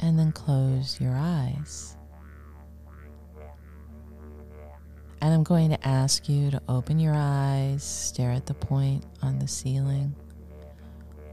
And 0.00 0.18
then 0.18 0.32
close 0.32 1.00
your 1.00 1.14
eyes. 1.14 1.96
And 5.20 5.32
I'm 5.32 5.44
going 5.44 5.70
to 5.70 5.88
ask 5.88 6.28
you 6.28 6.50
to 6.50 6.60
open 6.68 6.98
your 6.98 7.14
eyes, 7.14 7.82
stare 7.82 8.32
at 8.32 8.46
the 8.46 8.54
point 8.54 9.04
on 9.22 9.38
the 9.38 9.48
ceiling 9.48 10.14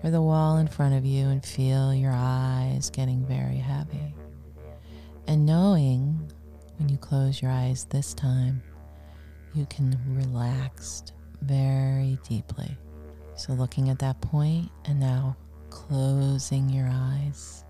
or 0.03 0.11
the 0.11 0.21
wall 0.21 0.57
in 0.57 0.67
front 0.67 0.95
of 0.95 1.05
you, 1.05 1.27
and 1.27 1.43
feel 1.43 1.93
your 1.93 2.13
eyes 2.13 2.89
getting 2.89 3.25
very 3.25 3.57
heavy. 3.57 4.15
And 5.27 5.45
knowing 5.45 6.31
when 6.77 6.87
you 6.89 6.97
close 6.97 7.41
your 7.41 7.51
eyes 7.51 7.85
this 7.85 8.13
time, 8.13 8.63
you 9.53 9.65
can 9.67 9.97
relax 10.07 11.03
very 11.41 12.17
deeply. 12.27 12.77
So, 13.35 13.53
looking 13.53 13.89
at 13.89 13.99
that 13.99 14.21
point 14.21 14.69
and 14.85 14.99
now 14.99 15.35
closing 15.69 16.69
your 16.69 16.89
eyes 16.91 17.63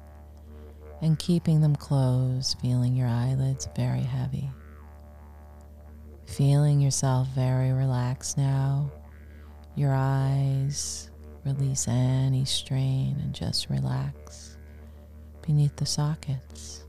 and 1.01 1.17
keeping 1.17 1.61
them 1.61 1.75
closed, 1.75 2.57
feeling 2.59 2.95
your 2.95 3.07
eyelids 3.07 3.67
very 3.75 4.01
heavy. 4.01 4.49
Feeling 6.25 6.79
yourself 6.79 7.27
very 7.29 7.71
relaxed 7.71 8.37
now. 8.37 8.91
Your 9.75 9.93
eyes 9.93 11.09
release 11.45 11.87
any 11.87 12.45
strain 12.45 13.17
and 13.21 13.33
just 13.33 13.69
relax 13.69 14.57
beneath 15.41 15.75
the 15.75 15.85
sockets. 15.85 16.85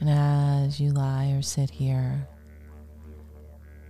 And 0.00 0.08
as 0.08 0.80
you 0.80 0.90
lie 0.90 1.32
or 1.32 1.42
sit 1.42 1.70
here, 1.70 2.28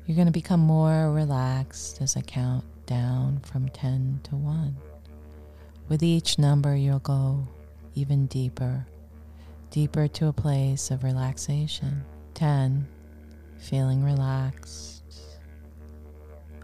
you're 0.08 0.16
going 0.16 0.26
to 0.26 0.32
become 0.32 0.60
more 0.60 1.12
relaxed 1.12 2.00
as 2.00 2.16
I 2.16 2.22
count 2.22 2.64
down 2.86 3.40
from 3.40 3.68
10 3.68 4.20
to 4.22 4.36
1. 4.36 4.74
With 5.90 6.02
each 6.02 6.38
number, 6.38 6.74
you'll 6.74 6.98
go 7.00 7.46
even 7.94 8.26
deeper, 8.26 8.86
deeper 9.70 10.08
to 10.08 10.28
a 10.28 10.32
place 10.32 10.90
of 10.90 11.04
relaxation. 11.04 12.02
10, 12.32 12.88
feeling 13.58 14.02
relaxed. 14.02 15.02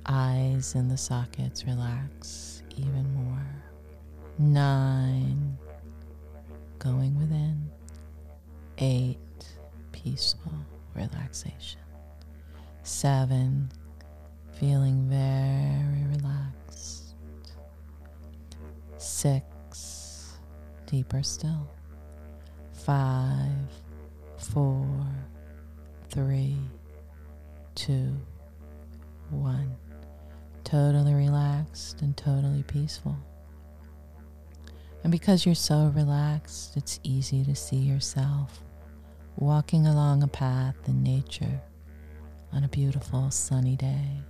Eyes 0.06 0.74
in 0.74 0.88
the 0.88 0.96
sockets 0.96 1.66
relax 1.66 2.62
even 2.78 3.12
more. 3.12 3.46
9, 4.38 5.58
going 6.78 7.18
within. 7.18 7.70
8, 8.78 9.18
peaceful 9.92 10.54
relaxation. 10.94 11.83
Seven, 12.86 13.70
feeling 14.52 15.08
very 15.08 16.04
relaxed. 16.18 17.14
Six, 18.98 20.34
deeper 20.84 21.22
still. 21.22 21.66
Five, 22.74 23.48
four, 24.36 24.86
three, 26.10 26.58
two, 27.74 28.14
one. 29.30 29.74
Totally 30.62 31.14
relaxed 31.14 32.02
and 32.02 32.14
totally 32.14 32.64
peaceful. 32.64 33.16
And 35.02 35.10
because 35.10 35.46
you're 35.46 35.54
so 35.54 35.90
relaxed, 35.94 36.76
it's 36.76 37.00
easy 37.02 37.44
to 37.44 37.54
see 37.54 37.76
yourself 37.76 38.60
walking 39.36 39.86
along 39.86 40.22
a 40.22 40.28
path 40.28 40.76
in 40.86 41.02
nature 41.02 41.62
on 42.54 42.62
a 42.62 42.68
beautiful 42.68 43.30
sunny 43.30 43.75
day. 43.75 44.23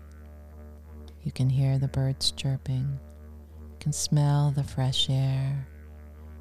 You 1.22 1.32
can 1.32 1.50
hear 1.50 1.78
the 1.78 1.88
birds 1.88 2.30
chirping, 2.30 2.98
you 3.60 3.76
can 3.78 3.92
smell 3.92 4.50
the 4.50 4.64
fresh 4.64 5.10
air, 5.10 5.66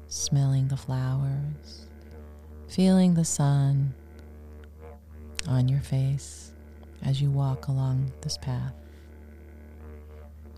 smelling 0.08 0.68
the 0.68 0.76
flowers, 0.76 1.86
feeling 2.68 3.14
the 3.14 3.24
sun 3.24 3.92
on 5.46 5.68
your 5.68 5.80
face 5.80 6.52
as 7.02 7.20
you 7.20 7.30
walk 7.30 7.68
along 7.68 8.10
this 8.22 8.38
path. 8.38 8.74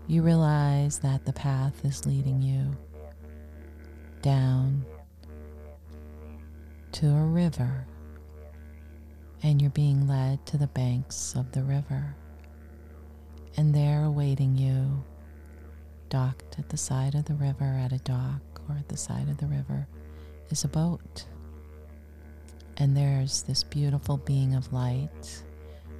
You 0.07 0.21
realize 0.21 0.99
that 0.99 1.25
the 1.25 1.33
path 1.33 1.83
is 1.83 2.05
leading 2.05 2.41
you 2.41 2.75
down 4.21 4.85
to 6.93 7.07
a 7.07 7.25
river 7.25 7.85
and 9.43 9.61
you're 9.61 9.71
being 9.71 10.07
led 10.07 10.45
to 10.47 10.57
the 10.57 10.67
banks 10.67 11.35
of 11.35 11.51
the 11.51 11.63
river. 11.63 12.15
And 13.55 13.73
there 13.73 14.03
awaiting 14.03 14.55
you, 14.55 15.03
docked 16.09 16.59
at 16.59 16.69
the 16.69 16.77
side 16.77 17.15
of 17.15 17.25
the 17.25 17.33
river 17.33 17.65
at 17.65 17.91
a 17.91 17.99
dock 17.99 18.41
or 18.69 18.75
at 18.75 18.87
the 18.87 18.97
side 18.97 19.29
of 19.29 19.37
the 19.37 19.47
river, 19.47 19.87
is 20.49 20.63
a 20.63 20.67
boat. 20.67 21.25
And 22.77 22.95
there's 22.95 23.41
this 23.43 23.63
beautiful 23.63 24.17
being 24.17 24.55
of 24.55 24.71
light 24.71 25.43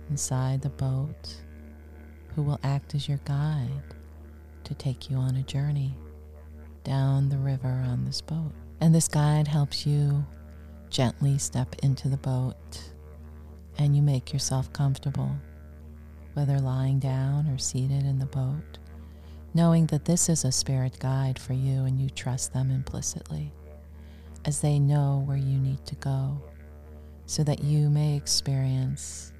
inside 0.09 0.61
the 0.61 0.69
boat 0.69 1.35
who 2.35 2.43
will 2.43 2.59
act 2.63 2.93
as 2.93 3.07
your 3.07 3.19
guide 3.25 3.95
to 4.63 4.75
take 4.75 5.09
you 5.09 5.17
on 5.17 5.35
a 5.37 5.43
journey 5.43 5.97
down 6.83 7.29
the 7.29 7.37
river 7.37 7.83
on 7.87 8.05
this 8.05 8.21
boat. 8.21 8.51
And 8.79 8.93
this 8.93 9.07
guide 9.07 9.47
helps 9.47 9.85
you 9.85 10.25
gently 10.89 11.37
step 11.37 11.75
into 11.81 12.07
the 12.07 12.17
boat 12.17 12.91
and 13.77 13.95
you 13.95 14.01
make 14.01 14.33
yourself 14.33 14.71
comfortable, 14.73 15.31
whether 16.33 16.59
lying 16.59 16.99
down 16.99 17.47
or 17.47 17.57
seated 17.57 18.03
in 18.03 18.19
the 18.19 18.25
boat, 18.25 18.77
knowing 19.53 19.85
that 19.87 20.05
this 20.05 20.29
is 20.29 20.45
a 20.45 20.51
spirit 20.51 20.97
guide 20.99 21.39
for 21.39 21.53
you 21.53 21.85
and 21.85 21.99
you 21.99 22.09
trust 22.09 22.53
them 22.53 22.71
implicitly, 22.71 23.51
as 24.45 24.61
they 24.61 24.79
know 24.79 25.23
where 25.25 25.37
you 25.37 25.59
need 25.59 25.83
to 25.85 25.95
go, 25.95 26.41
so 27.25 27.43
that 27.43 27.63
you 27.63 27.89
may 27.89 28.15
experience 28.15 29.31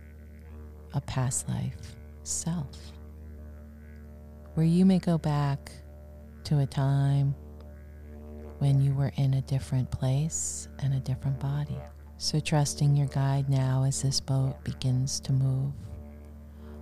a 0.93 1.01
past 1.01 1.47
life 1.49 1.95
self, 2.23 2.91
where 4.53 4.65
you 4.65 4.85
may 4.85 4.99
go 4.99 5.17
back 5.17 5.71
to 6.43 6.59
a 6.59 6.65
time 6.65 7.35
when 8.59 8.81
you 8.81 8.93
were 8.93 9.11
in 9.17 9.35
a 9.35 9.41
different 9.41 9.89
place 9.91 10.67
and 10.79 10.93
a 10.93 10.99
different 10.99 11.39
body. 11.39 11.77
So, 12.19 12.39
trusting 12.39 12.95
your 12.95 13.07
guide 13.07 13.47
now 13.47 13.83
as 13.83 14.01
this 14.01 14.19
boat 14.19 14.63
begins 14.63 15.19
to 15.19 15.31
move 15.31 15.71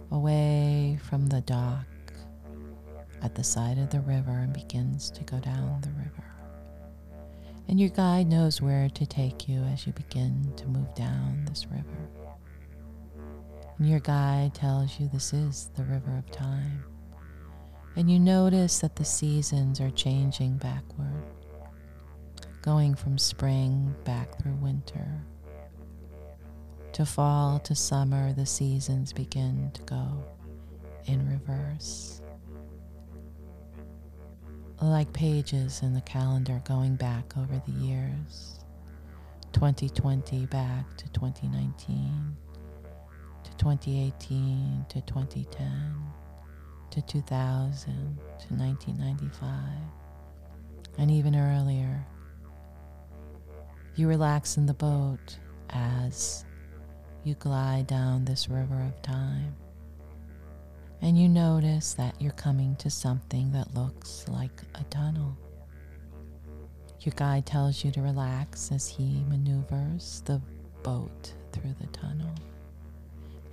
away 0.09 0.97
from 1.09 1.27
the 1.27 1.41
dock 1.41 1.85
at 3.21 3.35
the 3.35 3.43
side 3.43 3.77
of 3.77 3.89
the 3.89 3.99
river 3.99 4.31
and 4.31 4.53
begins 4.53 5.11
to 5.11 5.23
go 5.25 5.37
down 5.39 5.81
the 5.81 5.89
river. 5.89 6.23
And 7.67 7.81
your 7.81 7.89
guide 7.89 8.27
knows 8.27 8.61
where 8.61 8.87
to 8.89 9.05
take 9.05 9.49
you 9.49 9.61
as 9.63 9.85
you 9.85 9.91
begin 9.91 10.53
to 10.55 10.67
move 10.67 10.95
down 10.95 11.43
this 11.49 11.65
river. 11.67 12.09
And 13.77 13.89
your 13.89 13.99
guide 13.99 14.53
tells 14.53 15.01
you 15.01 15.09
this 15.11 15.33
is 15.33 15.69
the 15.75 15.83
river 15.83 16.17
of 16.17 16.31
time. 16.31 16.85
And 17.97 18.09
you 18.09 18.19
notice 18.19 18.79
that 18.79 18.95
the 18.95 19.03
seasons 19.03 19.81
are 19.81 19.91
changing 19.91 20.57
backward 20.57 21.25
going 22.65 22.95
from 22.95 23.15
spring 23.15 23.93
back 24.05 24.41
through 24.41 24.55
winter. 24.55 25.07
To 26.93 27.05
fall 27.05 27.59
to 27.59 27.75
summer, 27.75 28.33
the 28.33 28.47
seasons 28.47 29.13
begin 29.13 29.69
to 29.75 29.83
go 29.83 30.23
in 31.05 31.29
reverse. 31.29 32.23
Like 34.81 35.13
pages 35.13 35.83
in 35.83 35.93
the 35.93 36.01
calendar 36.01 36.59
going 36.65 36.95
back 36.95 37.37
over 37.37 37.61
the 37.67 37.71
years 37.71 38.59
2020 39.53 40.47
back 40.47 40.97
to 40.97 41.07
2019, 41.09 42.35
to 43.43 43.51
2018 43.51 44.85
to 44.89 45.01
2010, 45.01 45.95
to 46.89 47.01
2000 47.01 47.93
to 47.93 48.53
1995, 48.53 49.49
and 50.97 51.11
even 51.11 51.35
earlier 51.35 52.05
you 53.95 54.09
relax 54.09 54.57
in 54.57 54.65
the 54.65 54.73
boat 54.73 55.37
as 55.69 56.43
you 57.23 57.33
glide 57.35 57.87
down 57.87 58.25
this 58.25 58.49
river 58.49 58.81
of 58.81 59.01
time. 59.01 59.55
And 61.01 61.17
you 61.17 61.29
notice 61.29 61.93
that 61.93 62.21
you're 62.21 62.31
coming 62.33 62.75
to 62.77 62.89
something 62.89 63.51
that 63.53 63.73
looks 63.73 64.25
like 64.27 64.61
a 64.75 64.83
tunnel. 64.85 65.37
Your 67.01 67.13
guide 67.15 67.45
tells 67.45 67.85
you 67.85 67.91
to 67.91 68.01
relax 68.01 68.71
as 68.71 68.87
he 68.87 69.23
maneuvers 69.29 70.23
the 70.25 70.41
boat 70.83 71.33
through 71.53 71.75
the 71.79 71.87
tunnel. 71.87 72.33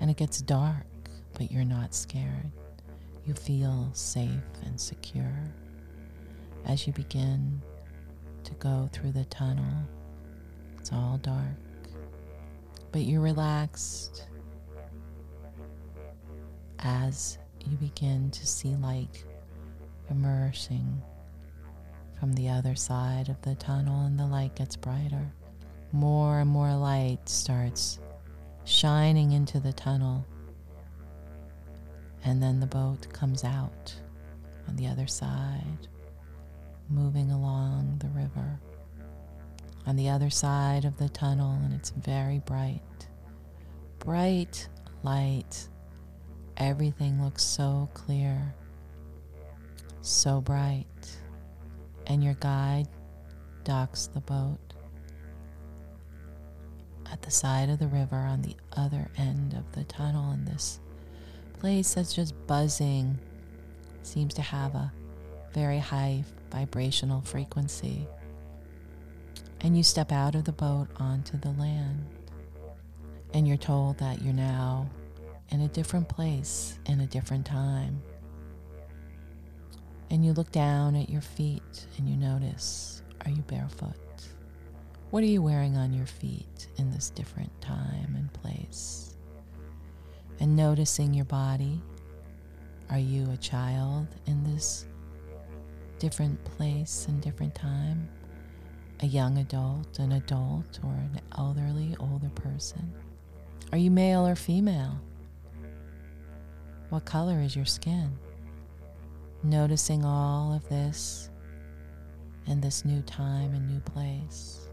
And 0.01 0.11
it 0.11 0.17
gets 0.17 0.41
dark, 0.41 0.87
but 1.35 1.53
you're 1.53 1.65
not 1.65 1.95
scared. 1.95 2.51
You 3.25 3.35
feel 3.35 3.91
safe 3.93 4.31
and 4.65 4.81
secure 4.81 5.39
as 6.67 6.87
you 6.87 6.93
begin 6.93 7.61
to 8.43 8.55
go 8.55 8.89
through 8.93 9.13
the 9.13 9.25
tunnel 9.27 9.87
it's 10.83 10.93
all 10.93 11.21
dark, 11.23 11.55
but 12.91 13.03
you're 13.03 13.21
relaxed 13.21 14.27
as 16.81 17.39
you 17.65 17.77
begin 17.77 18.33
to 18.33 18.45
see 18.45 18.75
light 18.75 19.25
emerging 20.11 21.01
from 22.19 22.33
the 22.33 22.49
other 22.49 22.75
side 22.75 23.29
of 23.29 23.41
the 23.43 23.55
tunnel, 23.55 24.07
and 24.07 24.19
the 24.19 24.27
light 24.27 24.57
gets 24.57 24.75
brighter. 24.75 25.33
More 25.93 26.41
and 26.41 26.51
more 26.51 26.75
light 26.75 27.29
starts 27.29 28.01
shining 28.65 29.31
into 29.33 29.61
the 29.61 29.73
tunnel 29.73 30.27
And 32.25 32.43
then 32.43 32.61
the 32.61 32.67
boat 32.67 33.13
comes 33.13 33.45
out 33.45 33.95
on 34.69 34.77
the 34.77 34.87
other 34.87 35.07
side, 35.07 35.89
moving 36.89 37.31
along 37.33 37.99
the 37.99 38.09
river. 38.09 38.22
On 39.87 39.97
the 39.97 40.09
other 40.09 40.31
side 40.31 40.85
of 40.85 40.97
the 40.97 41.09
tunnel, 41.09 41.59
and 41.65 41.75
it's 41.75 41.91
very 41.91 42.39
bright. 42.41 42.81
Bright 43.99 44.69
light. 45.03 45.69
Everything 46.57 47.23
looks 47.23 47.43
so 47.43 47.89
clear, 47.95 48.55
so 50.01 50.41
bright. 50.41 50.87
And 52.07 52.23
your 52.23 52.35
guide 52.35 52.89
docks 53.65 54.07
the 54.09 54.21
boat 54.21 54.59
at 57.11 57.23
the 57.23 57.31
side 57.31 57.69
of 57.69 57.79
the 57.79 57.87
river 57.89 58.17
on 58.17 58.43
the 58.43 58.57
other 58.77 59.09
end 59.17 59.55
of 59.55 59.71
the 59.73 59.85
tunnel 59.85 60.33
in 60.33 60.45
this 60.45 60.81
place 61.61 61.95
that's 61.95 62.15
just 62.15 62.35
buzzing 62.47 63.19
seems 64.03 64.35
to 64.35 64.43
have 64.43 64.75
a 64.75 64.93
very 65.53 65.79
high 65.79 66.25
vibrational 66.51 67.21
frequency 67.21 68.07
and 69.63 69.77
you 69.77 69.83
step 69.83 70.13
out 70.13 70.35
of 70.35 70.45
the 70.45 70.53
boat 70.53 70.89
onto 70.97 71.39
the 71.39 71.51
land 71.53 72.05
and 73.35 73.49
you're 73.49 73.57
told 73.57 73.99
that 73.99 74.23
you're 74.23 74.33
now 74.33 74.89
in 75.51 75.63
a 75.63 75.69
different 75.69 76.09
place 76.09 76.79
in 76.87 77.01
a 77.01 77.07
different 77.07 77.47
time 77.47 78.03
and 80.11 80.25
you 80.25 80.33
look 80.33 80.53
down 80.53 80.95
at 80.95 81.09
your 81.09 81.21
feet 81.21 81.87
and 81.99 82.09
you 82.09 82.17
notice 82.17 83.03
are 83.25 83.31
you 83.31 83.43
barefoot 83.43 83.97
what 85.13 85.23
are 85.23 85.27
you 85.27 85.43
wearing 85.43 85.77
on 85.77 85.93
your 85.93 86.07
feet 86.07 86.69
in 86.79 86.91
this 86.91 87.11
different 87.11 87.61
time 87.61 88.15
and 88.17 88.33
place? 88.33 89.15
And 90.41 90.57
noticing 90.57 91.13
your 91.13 91.27
body. 91.27 91.83
Are 92.89 92.99
you 92.99 93.31
a 93.31 93.37
child 93.37 94.07
in 94.25 94.43
this 94.43 94.87
different 95.99 96.43
place 96.45 97.05
and 97.11 97.21
different 97.21 97.55
time? 97.55 98.09
A 99.03 99.07
young 99.07 99.39
adult, 99.39 99.99
an 99.99 100.13
adult, 100.13 100.79
or 100.85 100.93
an 100.93 101.21
elderly, 101.37 101.97
older 101.99 102.31
person? 102.31 102.93
Are 103.73 103.79
you 103.79 103.91
male 103.91 104.25
or 104.27 104.37
female? 104.37 105.01
What 106.89 107.05
color 107.05 107.41
is 107.41 107.57
your 107.57 107.65
skin? 107.65 108.13
Noticing 109.43 110.05
all 110.05 110.55
of 110.55 110.69
this 110.69 111.31
in 112.47 112.61
this 112.61 112.85
new 112.85 113.03
time 113.03 113.55
and 113.55 113.67
new 113.67 113.81
place 113.81 114.69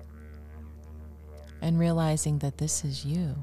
and 1.62 1.80
realizing 1.80 2.39
that 2.39 2.58
this 2.58 2.86
is 2.86 3.06
you 3.06 3.36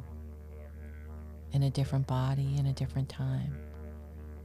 in 1.52 1.64
a 1.64 1.70
different 1.70 2.06
body, 2.06 2.56
in 2.58 2.66
a 2.66 2.72
different 2.72 3.08
time, 3.08 3.56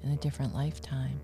in 0.04 0.12
a 0.12 0.18
different 0.18 0.54
lifetime. 0.54 1.20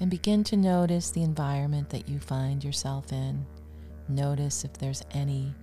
And 0.00 0.10
begin 0.10 0.44
to 0.44 0.56
notice 0.56 1.10
the 1.10 1.22
environment 1.22 1.90
that 1.90 2.08
you 2.08 2.18
find 2.18 2.62
yourself 2.62 3.12
in. 3.12 3.46
Notice 4.08 4.64
if 4.64 4.72
there's 4.74 5.04
any 5.12 5.54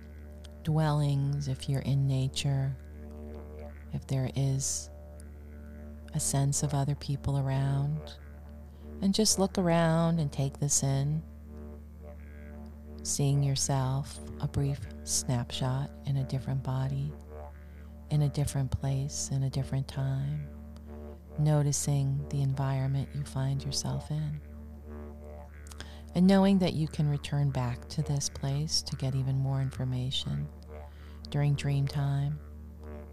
dwellings, 0.62 1.48
if 1.48 1.68
you're 1.68 1.82
in 1.82 2.06
nature, 2.06 2.76
if 3.92 4.06
there 4.06 4.30
is 4.36 4.90
a 6.14 6.20
sense 6.20 6.62
of 6.62 6.72
other 6.74 6.94
people 6.94 7.38
around. 7.38 8.00
And 9.02 9.12
just 9.12 9.38
look 9.38 9.58
around 9.58 10.20
and 10.20 10.32
take 10.32 10.58
this 10.58 10.82
in 10.82 11.22
seeing 13.02 13.42
yourself 13.42 14.18
a 14.40 14.48
brief 14.48 14.80
snapshot 15.04 15.90
in 16.06 16.16
a 16.16 16.24
different 16.24 16.62
body, 16.62 17.12
in 18.10 18.22
a 18.22 18.28
different 18.28 18.70
place, 18.70 19.30
in 19.32 19.44
a 19.44 19.50
different 19.50 19.86
time, 19.86 20.48
noticing 21.38 22.24
the 22.30 22.42
environment 22.42 23.08
you 23.14 23.22
find 23.22 23.62
yourself 23.62 24.10
in. 24.10 24.40
And 26.16 26.26
knowing 26.26 26.58
that 26.60 26.72
you 26.72 26.88
can 26.88 27.10
return 27.10 27.50
back 27.50 27.86
to 27.90 28.00
this 28.00 28.30
place 28.30 28.80
to 28.80 28.96
get 28.96 29.14
even 29.14 29.36
more 29.36 29.60
information 29.60 30.48
during 31.28 31.54
dream 31.54 31.86
time 31.86 32.38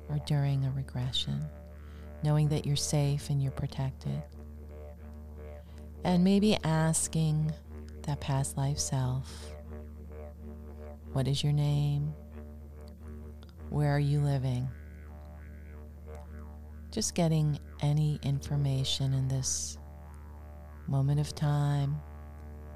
or 0.08 0.20
during 0.26 0.64
a 0.64 0.72
regression, 0.72 1.46
knowing 2.24 2.48
that 2.48 2.66
you're 2.66 2.78
safe 2.78 3.30
and 3.30 3.44
you're 3.44 3.52
protected. 3.52 4.24
And 6.06 6.24
maybe 6.24 6.58
asking 6.64 7.52
that 8.04 8.22
past 8.22 8.56
life 8.56 8.80
self 8.80 9.50
what 11.12 11.28
is 11.28 11.44
your 11.44 11.54
name? 11.54 12.14
Where 13.70 13.94
are 13.94 14.00
you 14.00 14.22
living? 14.22 14.70
Just 16.90 17.16
getting 17.16 17.60
any 17.82 18.18
information 18.24 19.14
in 19.14 19.28
this 19.28 19.78
moment 20.88 21.20
of 21.20 21.36
time 21.36 22.02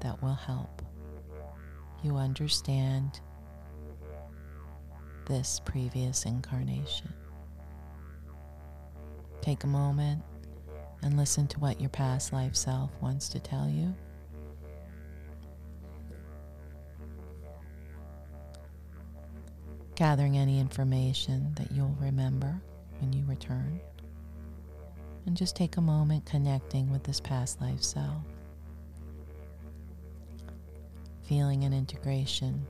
that 0.00 0.22
will 0.22 0.34
help 0.34 0.82
you 2.02 2.16
understand 2.16 3.20
this 5.26 5.60
previous 5.64 6.24
incarnation. 6.24 7.12
Take 9.40 9.64
a 9.64 9.66
moment 9.68 10.22
and 11.02 11.16
listen 11.16 11.46
to 11.48 11.60
what 11.60 11.80
your 11.80 11.90
past 11.90 12.32
life 12.32 12.56
self 12.56 12.90
wants 13.00 13.28
to 13.30 13.40
tell 13.40 13.68
you. 13.68 13.94
gathering 19.98 20.38
any 20.38 20.60
information 20.60 21.52
that 21.56 21.72
you'll 21.72 21.96
remember 21.98 22.54
when 23.00 23.12
you 23.12 23.24
return. 23.26 23.80
And 25.26 25.36
just 25.36 25.56
take 25.56 25.76
a 25.76 25.80
moment 25.80 26.24
connecting 26.24 26.88
with 26.88 27.02
this 27.02 27.18
past 27.18 27.60
life 27.60 27.82
self, 27.82 28.22
feeling 31.28 31.64
and 31.64 31.74
integration. 31.74 32.66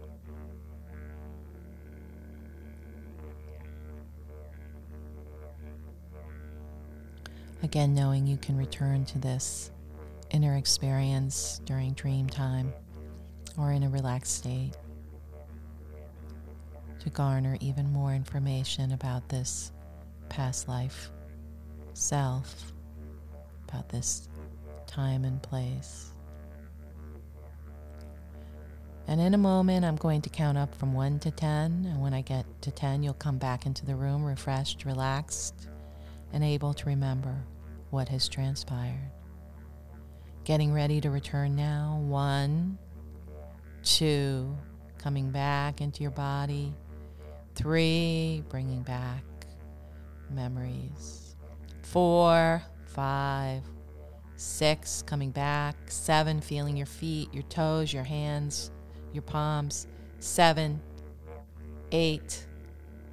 Again, 7.63 7.95
knowing 7.95 8.27
you 8.27 8.37
can 8.37 8.57
return 8.57 9.05
to 9.07 9.19
this 9.19 9.71
inner 10.31 10.57
experience 10.57 11.61
during 11.65 11.93
dream 11.93 12.29
time 12.29 12.73
or 13.57 13.73
in 13.73 13.85
a 13.85 13.89
relaxed 13.89 14.37
state 14.37 14.73
to 17.01 17.11
garner 17.11 17.57
even 17.61 17.93
more 17.93 18.13
information 18.13 18.93
about 18.93 19.29
this 19.29 19.71
past 20.29 20.69
life 20.69 21.11
self, 21.95 22.73
about 23.69 23.89
this 23.89 24.29
time 24.87 25.25
and 25.25 25.43
place. 25.43 26.13
And 29.09 29.23
in 29.23 29.33
a 29.33 29.39
moment, 29.39 29.87
I'm 29.87 29.97
going 29.97 30.21
to 30.21 30.29
count 30.29 30.59
up 30.59 30.75
from 30.75 30.93
1 30.93 31.21
to 31.21 31.31
10. 31.31 31.87
And 31.91 32.03
when 32.03 32.13
I 32.13 32.21
get 32.21 32.45
to 32.61 32.71
10, 32.71 33.03
you'll 33.03 33.15
come 33.15 33.39
back 33.39 33.65
into 33.65 33.87
the 33.87 33.97
room 33.97 34.23
refreshed, 34.23 34.85
relaxed, 34.85 35.67
and 36.35 36.45
able 36.45 36.75
to 36.75 36.85
remember 36.85 37.35
what 37.89 38.11
has 38.11 38.29
transpired. 38.29 39.11
Getting 40.45 40.75
ready 40.75 41.01
to 41.01 41.11
return 41.11 41.57
now. 41.57 42.03
One, 42.05 42.77
two, 43.83 44.55
coming 44.99 45.31
back 45.31 45.81
into 45.81 46.03
your 46.03 46.11
body. 46.11 46.75
Three, 47.55 48.45
bringing 48.51 48.83
back 48.83 49.25
memories. 50.31 51.35
Four, 51.81 52.63
five, 52.85 53.63
six, 54.37 55.03
coming 55.07 55.31
back. 55.31 55.77
Seven, 55.87 56.43
feeling 56.43 56.77
your 56.77 56.87
feet, 56.87 57.33
your 57.33 57.45
toes, 57.45 57.91
your 57.91 58.05
hands, 58.05 58.71
your 59.13 59.23
palms. 59.23 59.87
Seven, 60.21 60.81
eight, 61.93 62.47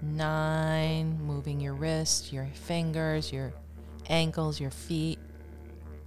nine, 0.01 1.19
moving 1.21 1.59
your 1.59 1.73
wrists, 1.73 2.33
your 2.33 2.47
fingers, 2.53 3.31
your 3.31 3.53
ankles, 4.09 4.59
your 4.59 4.71
feet. 4.71 5.19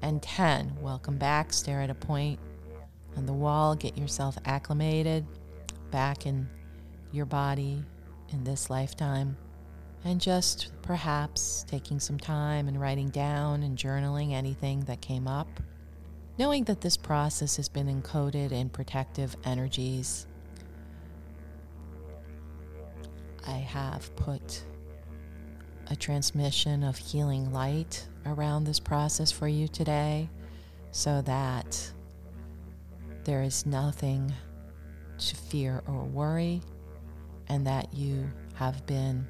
And 0.03 0.23
10, 0.23 0.77
welcome 0.81 1.19
back. 1.19 1.53
Stare 1.53 1.81
at 1.81 1.91
a 1.91 1.95
point 1.95 2.39
on 3.17 3.27
the 3.27 3.33
wall. 3.33 3.75
Get 3.75 3.99
yourself 3.99 4.39
acclimated 4.45 5.27
back 5.91 6.27
in 6.27 6.49
your 7.11 7.27
body, 7.27 7.83
in 8.31 8.45
this 8.45 8.71
lifetime. 8.71 9.37
And 10.05 10.21
just 10.21 10.71
perhaps 10.83 11.65
taking 11.69 11.99
some 11.99 12.19
time 12.19 12.69
and 12.69 12.81
writing 12.81 13.09
down 13.09 13.65
and 13.65 13.77
journaling 13.77 14.33
anything 14.33 14.81
that 14.85 15.01
came 15.01 15.27
up. 15.27 15.49
Knowing 16.39 16.63
that 16.63 16.81
this 16.81 16.97
process 16.97 17.57
has 17.57 17.69
been 17.69 17.89
encoded 17.89 18.53
in 18.53 18.69
protective 18.69 19.35
energies, 19.45 20.25
I 23.45 23.57
have 23.57 24.15
put 24.15 24.63
a 25.91 25.97
transmission 25.97 26.85
of 26.85 26.97
healing 26.97 27.53
light 27.53 28.07
around 28.25 28.65
this 28.65 28.79
process 28.79 29.33
for 29.33 29.49
you 29.49 29.67
today 29.67 30.29
so 30.93 31.23
that 31.23 31.93
there 33.25 33.43
is 33.43 33.67
nothing 33.67 34.33
to 35.19 35.35
fear 35.35 35.83
or 35.89 36.05
worry 36.05 36.61
and 37.49 37.67
that 37.67 37.93
you 37.93 38.31
have 38.55 38.87
been 38.87 39.27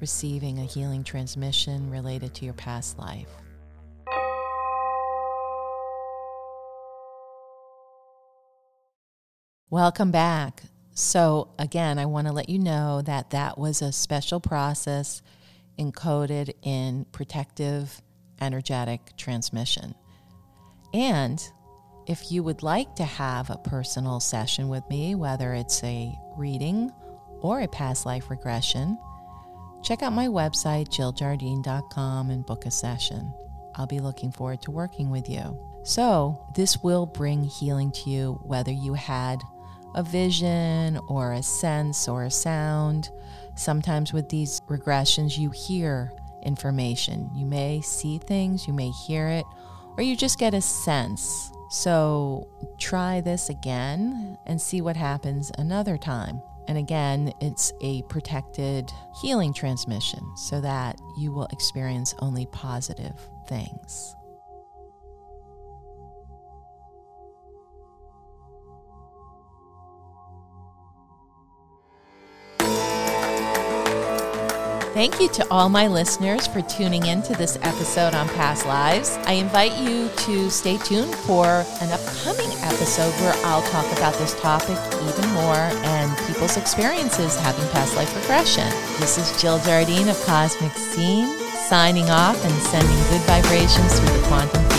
receiving 0.00 0.58
a 0.58 0.64
healing 0.64 1.04
transmission 1.04 1.88
related 1.90 2.34
to 2.34 2.44
your 2.44 2.54
past 2.54 2.98
life. 2.98 3.41
Welcome 9.72 10.10
back. 10.10 10.64
So, 10.92 11.48
again, 11.58 11.98
I 11.98 12.04
want 12.04 12.26
to 12.26 12.32
let 12.34 12.50
you 12.50 12.58
know 12.58 13.00
that 13.06 13.30
that 13.30 13.56
was 13.56 13.80
a 13.80 13.90
special 13.90 14.38
process 14.38 15.22
encoded 15.78 16.52
in 16.60 17.06
protective 17.06 18.02
energetic 18.38 19.16
transmission. 19.16 19.94
And 20.92 21.42
if 22.06 22.30
you 22.30 22.42
would 22.42 22.62
like 22.62 22.94
to 22.96 23.04
have 23.04 23.48
a 23.48 23.56
personal 23.56 24.20
session 24.20 24.68
with 24.68 24.82
me, 24.90 25.14
whether 25.14 25.54
it's 25.54 25.82
a 25.82 26.14
reading 26.36 26.92
or 27.40 27.62
a 27.62 27.68
past 27.68 28.04
life 28.04 28.28
regression, 28.28 28.98
check 29.82 30.02
out 30.02 30.12
my 30.12 30.26
website, 30.26 30.88
jilljardine.com, 30.88 32.28
and 32.28 32.44
book 32.44 32.66
a 32.66 32.70
session. 32.70 33.32
I'll 33.76 33.86
be 33.86 34.00
looking 34.00 34.32
forward 34.32 34.60
to 34.64 34.70
working 34.70 35.08
with 35.08 35.30
you. 35.30 35.58
So, 35.82 36.46
this 36.54 36.76
will 36.82 37.06
bring 37.06 37.42
healing 37.42 37.90
to 37.92 38.10
you 38.10 38.38
whether 38.44 38.70
you 38.70 38.92
had 38.92 39.42
a 39.94 40.02
vision 40.02 40.98
or 41.08 41.32
a 41.32 41.42
sense 41.42 42.08
or 42.08 42.24
a 42.24 42.30
sound. 42.30 43.10
Sometimes 43.54 44.12
with 44.12 44.28
these 44.28 44.60
regressions, 44.68 45.38
you 45.38 45.50
hear 45.50 46.12
information. 46.42 47.30
You 47.34 47.46
may 47.46 47.80
see 47.80 48.18
things, 48.18 48.66
you 48.66 48.72
may 48.72 48.90
hear 48.90 49.28
it, 49.28 49.44
or 49.96 50.02
you 50.02 50.16
just 50.16 50.38
get 50.38 50.54
a 50.54 50.60
sense. 50.60 51.52
So 51.70 52.48
try 52.78 53.20
this 53.20 53.48
again 53.48 54.36
and 54.46 54.60
see 54.60 54.80
what 54.80 54.96
happens 54.96 55.50
another 55.58 55.96
time. 55.96 56.42
And 56.68 56.78
again, 56.78 57.32
it's 57.40 57.72
a 57.80 58.02
protected 58.02 58.92
healing 59.20 59.52
transmission 59.52 60.20
so 60.36 60.60
that 60.60 61.00
you 61.18 61.32
will 61.32 61.46
experience 61.46 62.14
only 62.20 62.46
positive 62.46 63.28
things. 63.46 64.14
Thank 74.92 75.20
you 75.20 75.28
to 75.30 75.46
all 75.50 75.70
my 75.70 75.86
listeners 75.86 76.46
for 76.46 76.60
tuning 76.60 77.06
in 77.06 77.22
to 77.22 77.32
this 77.32 77.56
episode 77.62 78.12
on 78.14 78.28
past 78.28 78.66
lives. 78.66 79.16
I 79.24 79.32
invite 79.32 79.78
you 79.78 80.10
to 80.10 80.50
stay 80.50 80.76
tuned 80.76 81.14
for 81.14 81.46
an 81.80 81.90
upcoming 81.90 82.50
episode 82.60 83.10
where 83.22 83.32
I'll 83.46 83.62
talk 83.70 83.90
about 83.96 84.12
this 84.16 84.38
topic 84.38 84.76
even 85.08 85.30
more 85.32 85.64
and 85.88 86.14
people's 86.26 86.58
experiences 86.58 87.36
having 87.36 87.66
past 87.70 87.96
life 87.96 88.14
regression. 88.14 88.68
This 89.00 89.16
is 89.16 89.40
Jill 89.40 89.58
Jardine 89.60 90.10
of 90.10 90.22
Cosmic 90.24 90.72
Scene 90.72 91.38
signing 91.68 92.10
off 92.10 92.44
and 92.44 92.52
sending 92.64 92.98
good 93.08 93.22
vibrations 93.22 93.98
through 93.98 94.20
the 94.20 94.26
quantum 94.26 94.71